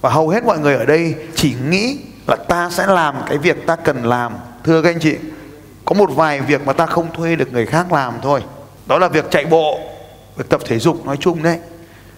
Và 0.01 0.09
hầu 0.09 0.29
hết 0.29 0.43
mọi 0.43 0.59
người 0.59 0.75
ở 0.75 0.85
đây 0.85 1.15
chỉ 1.35 1.55
nghĩ 1.69 1.99
là 2.27 2.35
ta 2.35 2.69
sẽ 2.69 2.87
làm 2.87 3.15
cái 3.27 3.37
việc 3.37 3.67
ta 3.67 3.75
cần 3.75 4.05
làm. 4.05 4.33
Thưa 4.63 4.81
các 4.81 4.89
anh 4.89 4.99
chị 4.99 5.17
có 5.89 5.95
một 5.95 6.09
vài 6.15 6.41
việc 6.41 6.65
mà 6.65 6.73
ta 6.73 6.85
không 6.85 7.13
thuê 7.13 7.35
được 7.35 7.53
người 7.53 7.65
khác 7.65 7.91
làm 7.91 8.13
thôi. 8.21 8.43
Đó 8.85 8.97
là 8.99 9.07
việc 9.07 9.25
chạy 9.31 9.45
bộ, 9.45 9.79
việc 10.37 10.49
tập 10.49 10.61
thể 10.65 10.79
dục 10.79 11.05
nói 11.05 11.17
chung 11.19 11.43
đấy. 11.43 11.59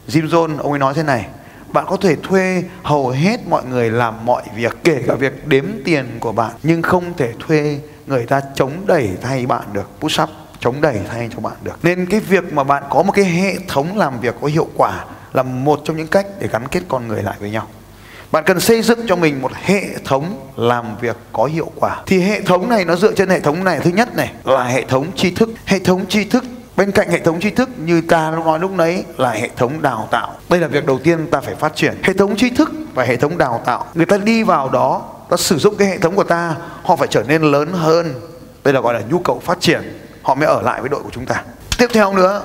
Jim 0.08 0.28
Jones, 0.28 0.58
ông 0.58 0.72
ấy 0.72 0.80
nói 0.80 0.94
thế 0.94 1.04
này, 1.04 1.28
bạn 1.68 1.86
có 1.88 1.98
thể 1.98 2.16
thuê 2.16 2.64
hầu 2.84 3.10
hết 3.10 3.48
mọi 3.50 3.66
người 3.66 3.92
làm 3.92 4.26
mọi 4.26 4.44
việc, 4.56 4.78
kể 4.84 5.04
cả 5.08 5.16
việc 5.16 5.48
đếm 5.48 5.66
tiền 5.86 6.06
của 6.20 6.32
bạn, 6.32 6.52
nhưng 6.64 6.82
không 6.82 7.14
thể 7.18 7.34
thuê 7.40 7.80
người 8.08 8.26
ta 8.26 8.42
chống 8.56 8.72
đẩy 8.86 9.10
thay 9.22 9.46
bạn 9.46 9.64
được, 9.74 9.90
push 10.00 10.22
up, 10.22 10.30
chống 10.60 10.82
đẩy 10.82 11.00
thay 11.10 11.30
cho 11.36 11.40
bạn 11.40 11.56
được. 11.64 11.80
Nên 11.84 12.06
cái 12.06 12.20
việc 12.20 12.54
mà 12.54 12.64
bạn 12.64 12.84
có 12.90 13.04
một 13.04 13.12
cái 13.12 13.26
hệ 13.26 13.56
thống 13.68 13.98
làm 13.98 14.20
việc 14.20 14.36
có 14.42 14.48
hiệu 14.48 14.68
quả 14.78 15.06
là 15.34 15.44
một 15.44 15.82
trong 15.84 15.98
những 15.98 16.08
cách 16.08 16.26
để 16.40 16.48
gắn 16.52 16.68
kết 16.68 16.82
con 16.88 17.08
người 17.08 17.24
lại 17.24 17.36
với 17.40 17.50
nhau 17.50 17.68
bạn 18.32 18.44
cần 18.46 18.60
xây 18.60 18.82
dựng 18.82 19.00
cho 19.08 19.16
mình 19.16 19.42
một 19.42 19.52
hệ 19.54 19.82
thống 20.06 20.50
làm 20.56 20.98
việc 21.02 21.18
có 21.34 21.46
hiệu 21.46 21.72
quả. 21.76 22.02
Thì 22.06 22.20
hệ 22.20 22.42
thống 22.42 22.70
này 22.70 22.86
nó 22.86 22.96
dựa 22.96 23.14
trên 23.14 23.30
hệ 23.30 23.40
thống 23.40 23.64
này. 23.64 23.80
Thứ 23.80 23.90
nhất 23.90 24.16
này 24.16 24.32
là 24.44 24.64
hệ 24.64 24.84
thống 24.86 25.08
tri 25.16 25.32
thức. 25.32 25.50
Hệ 25.66 25.80
thống 25.80 26.06
tri 26.10 26.24
thức, 26.24 26.44
bên 26.76 26.92
cạnh 26.92 27.10
hệ 27.10 27.20
thống 27.20 27.40
tri 27.40 27.50
thức 27.50 27.70
như 27.78 28.02
ta 28.02 28.32
nói 28.32 28.60
lúc 28.60 28.72
nấy 28.72 29.04
là 29.18 29.32
hệ 29.32 29.50
thống 29.58 29.82
đào 29.82 30.08
tạo. 30.12 30.34
Đây 30.50 30.60
là 30.60 30.68
việc 30.68 30.86
đầu 30.86 31.00
tiên 31.04 31.28
ta 31.32 31.42
phải 31.42 31.56
phát 31.56 31.76
triển. 31.76 31.94
Hệ 32.04 32.14
thống 32.14 32.38
tri 32.38 32.50
thức 32.50 32.72
và 32.94 33.04
hệ 33.04 33.16
thống 33.16 33.38
đào 33.38 33.62
tạo. 33.66 33.86
Người 33.94 34.06
ta 34.06 34.18
đi 34.18 34.44
vào 34.44 34.70
đó, 34.70 35.02
ta 35.30 35.38
sử 35.38 35.58
dụng 35.58 35.76
cái 35.78 35.88
hệ 35.88 35.98
thống 35.98 36.16
của 36.16 36.24
ta, 36.24 36.56
họ 36.84 36.96
phải 36.96 37.08
trở 37.12 37.24
nên 37.28 37.42
lớn 37.42 37.74
hơn. 37.74 38.14
Đây 38.64 38.74
là 38.74 38.82
gọi 38.82 38.94
là 38.94 39.02
nhu 39.10 39.20
cầu 39.20 39.42
phát 39.46 39.62
triển. 39.62 40.00
Họ 40.22 40.36
mới 40.36 40.48
ở 40.48 40.62
lại 40.62 40.82
với 40.82 40.90
đội 40.90 41.04
của 41.04 41.10
chúng 41.12 41.26
ta. 41.26 41.44
Tiếp 41.78 41.88
theo 41.94 42.14
nữa, 42.14 42.42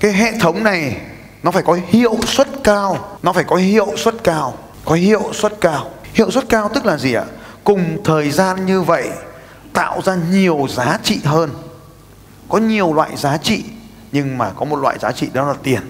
cái 0.00 0.12
hệ 0.12 0.32
thống 0.40 0.64
này 0.64 0.96
nó 1.42 1.50
phải 1.50 1.62
có 1.62 1.78
hiệu 1.88 2.16
suất 2.26 2.48
cao. 2.64 3.18
Nó 3.22 3.32
phải 3.32 3.44
có 3.44 3.56
hiệu 3.56 3.86
suất 3.96 4.14
cao 4.24 4.54
có 4.84 4.94
hiệu 4.94 5.32
suất 5.32 5.60
cao. 5.60 5.90
Hiệu 6.14 6.30
suất 6.30 6.48
cao 6.48 6.70
tức 6.74 6.86
là 6.86 6.96
gì 6.96 7.14
ạ? 7.14 7.24
Cùng 7.64 8.02
thời 8.04 8.30
gian 8.30 8.66
như 8.66 8.82
vậy, 8.82 9.10
tạo 9.72 10.02
ra 10.02 10.16
nhiều 10.30 10.66
giá 10.70 10.98
trị 11.02 11.20
hơn. 11.24 11.50
Có 12.48 12.58
nhiều 12.58 12.92
loại 12.92 13.16
giá 13.16 13.36
trị, 13.36 13.64
nhưng 14.12 14.38
mà 14.38 14.50
có 14.56 14.64
một 14.64 14.76
loại 14.76 14.98
giá 14.98 15.12
trị 15.12 15.28
đó 15.32 15.48
là 15.48 15.54
tiền. 15.62 15.80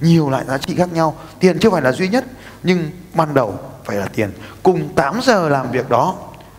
Nhiều 0.00 0.30
loại 0.30 0.44
giá 0.48 0.58
trị 0.58 0.74
khác 0.76 0.92
nhau. 0.92 1.16
Tiền 1.40 1.58
chưa 1.58 1.70
phải 1.70 1.82
là 1.82 1.92
duy 1.92 2.08
nhất, 2.08 2.24
nhưng 2.62 2.90
ban 3.14 3.34
đầu 3.34 3.58
phải 3.84 3.96
là 3.96 4.06
tiền. 4.14 4.32
Cùng 4.62 4.88
8 4.94 5.20
giờ 5.22 5.48
làm 5.48 5.70
việc 5.70 5.88
đó, 5.88 6.14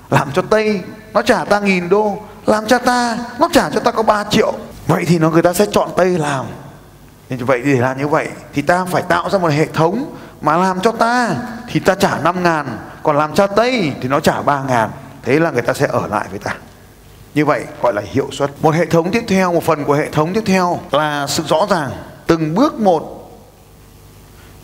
làm 0.09 0.31
cho 0.33 0.41
tây, 0.41 0.81
nó 1.13 1.21
trả 1.21 1.45
ta 1.45 1.59
nghìn 1.59 1.89
đô. 1.89 2.17
Làm 2.45 2.67
cho 2.67 2.77
ta, 2.77 3.17
nó 3.39 3.49
trả 3.51 3.69
cho 3.69 3.79
ta 3.79 3.91
có 3.91 4.03
3 4.03 4.23
triệu. 4.23 4.53
Vậy 4.87 5.05
thì 5.07 5.19
nó, 5.19 5.29
người 5.29 5.41
ta 5.41 5.53
sẽ 5.53 5.65
chọn 5.71 5.89
tây 5.97 6.17
làm. 6.17 6.45
Nên 7.29 7.45
vậy 7.45 7.61
để 7.65 7.75
làm 7.79 7.97
như 7.97 8.07
vậy, 8.07 8.27
thì 8.53 8.61
ta 8.61 8.85
phải 8.85 9.01
tạo 9.01 9.29
ra 9.29 9.39
một 9.39 9.51
hệ 9.51 9.65
thống 9.65 10.15
mà 10.41 10.57
làm 10.57 10.81
cho 10.81 10.91
ta 10.91 11.35
thì 11.67 11.79
ta 11.79 11.95
trả 11.95 12.17
5 12.17 12.43
ngàn, 12.43 12.77
còn 13.03 13.17
làm 13.17 13.33
cho 13.33 13.47
tây 13.47 13.93
thì 14.01 14.09
nó 14.09 14.19
trả 14.19 14.41
3 14.41 14.63
ngàn. 14.63 14.89
Thế 15.21 15.39
là 15.39 15.51
người 15.51 15.61
ta 15.61 15.73
sẽ 15.73 15.87
ở 15.89 16.07
lại 16.07 16.27
với 16.29 16.39
ta. 16.39 16.55
Như 17.33 17.45
vậy 17.45 17.65
gọi 17.81 17.93
là 17.93 18.01
hiệu 18.05 18.29
suất. 18.31 18.51
Một 18.61 18.75
hệ 18.75 18.85
thống 18.85 19.11
tiếp 19.11 19.23
theo, 19.27 19.53
một 19.53 19.63
phần 19.63 19.85
của 19.85 19.93
hệ 19.93 20.09
thống 20.09 20.33
tiếp 20.33 20.43
theo 20.45 20.79
là 20.91 21.27
sự 21.27 21.43
rõ 21.47 21.67
ràng. 21.69 21.91
Từng 22.27 22.55
bước 22.55 22.79
một 22.79 23.31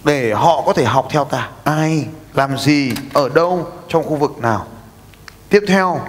để 0.04 0.34
họ 0.34 0.62
có 0.66 0.74
thể 0.74 0.86
học 0.86 1.08
theo 1.10 1.26
ta. 1.26 1.50
Ai, 1.64 2.08
làm 2.34 2.58
gì, 2.58 2.92
ở 3.14 3.30
đâu, 3.30 3.68
trong 3.88 4.04
khu 4.04 4.16
vực 4.16 4.38
nào. 4.38 4.66
Tiếp 5.50 5.64
theo, 5.68 6.00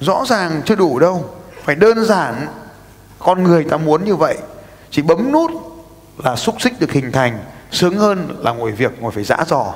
rõ 0.00 0.24
ràng 0.26 0.62
chưa 0.66 0.74
đủ 0.74 0.98
đâu. 0.98 1.24
Phải 1.64 1.74
đơn 1.74 2.04
giản. 2.04 2.46
Con 3.18 3.44
người 3.44 3.64
ta 3.64 3.76
muốn 3.76 4.04
như 4.04 4.16
vậy. 4.16 4.38
Chỉ 4.90 5.02
bấm 5.02 5.32
nút 5.32 5.50
là 6.24 6.36
xúc 6.36 6.54
xích 6.58 6.80
được 6.80 6.92
hình 6.92 7.12
thành 7.12 7.38
sướng 7.76 7.96
hơn 7.96 8.36
là 8.38 8.52
ngồi 8.52 8.72
việc, 8.72 9.02
ngồi 9.02 9.12
phải 9.12 9.24
giã 9.24 9.36
dò 9.46 9.74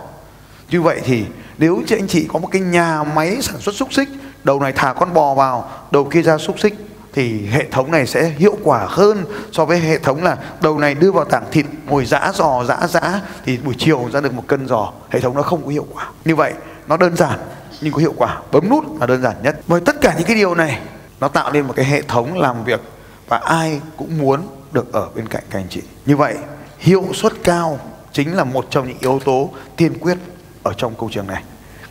như 0.70 0.82
vậy 0.82 1.00
thì 1.04 1.24
nếu 1.58 1.82
chị 1.86 1.96
anh 1.96 2.08
chị 2.08 2.26
có 2.32 2.38
một 2.38 2.48
cái 2.52 2.62
nhà 2.62 3.02
máy 3.02 3.38
sản 3.40 3.60
xuất 3.60 3.74
xúc 3.74 3.92
xích, 3.92 4.08
đầu 4.44 4.60
này 4.60 4.72
thả 4.72 4.92
con 4.92 5.14
bò 5.14 5.34
vào, 5.34 5.70
đầu 5.90 6.04
kia 6.04 6.22
ra 6.22 6.38
xúc 6.38 6.60
xích, 6.60 6.74
thì 7.12 7.46
hệ 7.46 7.64
thống 7.70 7.90
này 7.90 8.06
sẽ 8.06 8.32
hiệu 8.38 8.58
quả 8.62 8.86
hơn 8.88 9.24
so 9.52 9.64
với 9.64 9.78
hệ 9.78 9.98
thống 9.98 10.22
là 10.22 10.36
đầu 10.62 10.78
này 10.78 10.94
đưa 10.94 11.12
vào 11.12 11.24
tảng 11.24 11.44
thịt, 11.50 11.66
ngồi 11.86 12.04
giã 12.04 12.32
giò, 12.34 12.64
giã 12.64 12.86
giã, 12.88 13.20
thì 13.44 13.58
buổi 13.58 13.74
chiều 13.78 14.08
ra 14.12 14.20
được 14.20 14.34
một 14.34 14.44
cân 14.46 14.68
giò. 14.68 14.92
Hệ 15.10 15.20
thống 15.20 15.36
nó 15.36 15.42
không 15.42 15.62
có 15.62 15.68
hiệu 15.68 15.86
quả. 15.92 16.10
Như 16.24 16.36
vậy, 16.36 16.52
nó 16.86 16.96
đơn 16.96 17.16
giản 17.16 17.38
nhưng 17.80 17.92
có 17.92 17.98
hiệu 17.98 18.14
quả. 18.16 18.38
Bấm 18.52 18.68
nút 18.68 18.84
là 19.00 19.06
đơn 19.06 19.22
giản 19.22 19.36
nhất. 19.42 19.60
Với 19.66 19.80
tất 19.80 20.00
cả 20.00 20.14
những 20.18 20.26
cái 20.26 20.36
điều 20.36 20.54
này, 20.54 20.80
nó 21.20 21.28
tạo 21.28 21.52
nên 21.52 21.66
một 21.66 21.72
cái 21.76 21.84
hệ 21.84 22.02
thống 22.02 22.38
làm 22.38 22.64
việc 22.64 22.80
và 23.28 23.38
ai 23.38 23.80
cũng 23.96 24.18
muốn 24.18 24.40
được 24.72 24.92
ở 24.92 25.08
bên 25.14 25.28
cạnh 25.28 25.42
các 25.50 25.58
anh 25.58 25.66
chị. 25.70 25.82
Như 26.06 26.16
vậy, 26.16 26.36
hiệu 26.78 27.04
suất 27.14 27.32
cao 27.44 27.78
chính 28.12 28.36
là 28.36 28.44
một 28.44 28.66
trong 28.70 28.88
những 28.88 28.98
yếu 29.00 29.20
tố 29.24 29.50
tiên 29.76 29.98
quyết 30.00 30.18
ở 30.62 30.72
trong 30.72 30.94
câu 30.98 31.08
chuyện 31.12 31.26
này 31.26 31.42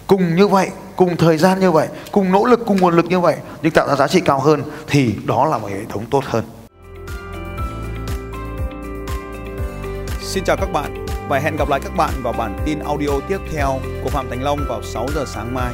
cùng 0.08 0.36
như 0.36 0.47
vậy, 0.47 0.69
cùng 0.95 1.17
thời 1.17 1.38
gian 1.38 1.60
như 1.60 1.71
vậy, 1.71 1.88
cùng 2.12 2.32
nỗ 2.32 2.45
lực, 2.45 2.60
cùng 2.65 2.77
nguồn 2.77 2.95
lực 2.95 3.05
như 3.05 3.19
vậy, 3.19 3.36
nhưng 3.62 3.71
tạo 3.71 3.88
ra 3.88 3.95
giá 3.95 4.08
trị 4.08 4.21
cao 4.21 4.39
hơn 4.39 4.63
thì 4.88 5.15
đó 5.25 5.45
là 5.45 5.58
một 5.58 5.67
hệ 5.67 5.86
thống 5.89 6.05
tốt 6.12 6.23
hơn 6.25 6.43
Xin 10.21 10.43
chào 10.43 10.58
các 10.58 10.71
bạn 10.73 11.05
và 11.29 11.39
hẹn 11.39 11.55
gặp 11.58 11.69
lại 11.69 11.79
các 11.84 11.95
bạn 11.97 12.13
vào 12.23 12.34
bản 12.34 12.58
tin 12.65 12.79
audio 12.79 13.10
tiếp 13.27 13.38
theo 13.51 13.79
của 14.03 14.10
Phạm 14.10 14.29
Thành 14.29 14.43
Long 14.43 14.60
vào 14.67 14.84
6 14.84 15.08
giờ 15.15 15.25
sáng 15.27 15.53
mai. 15.53 15.73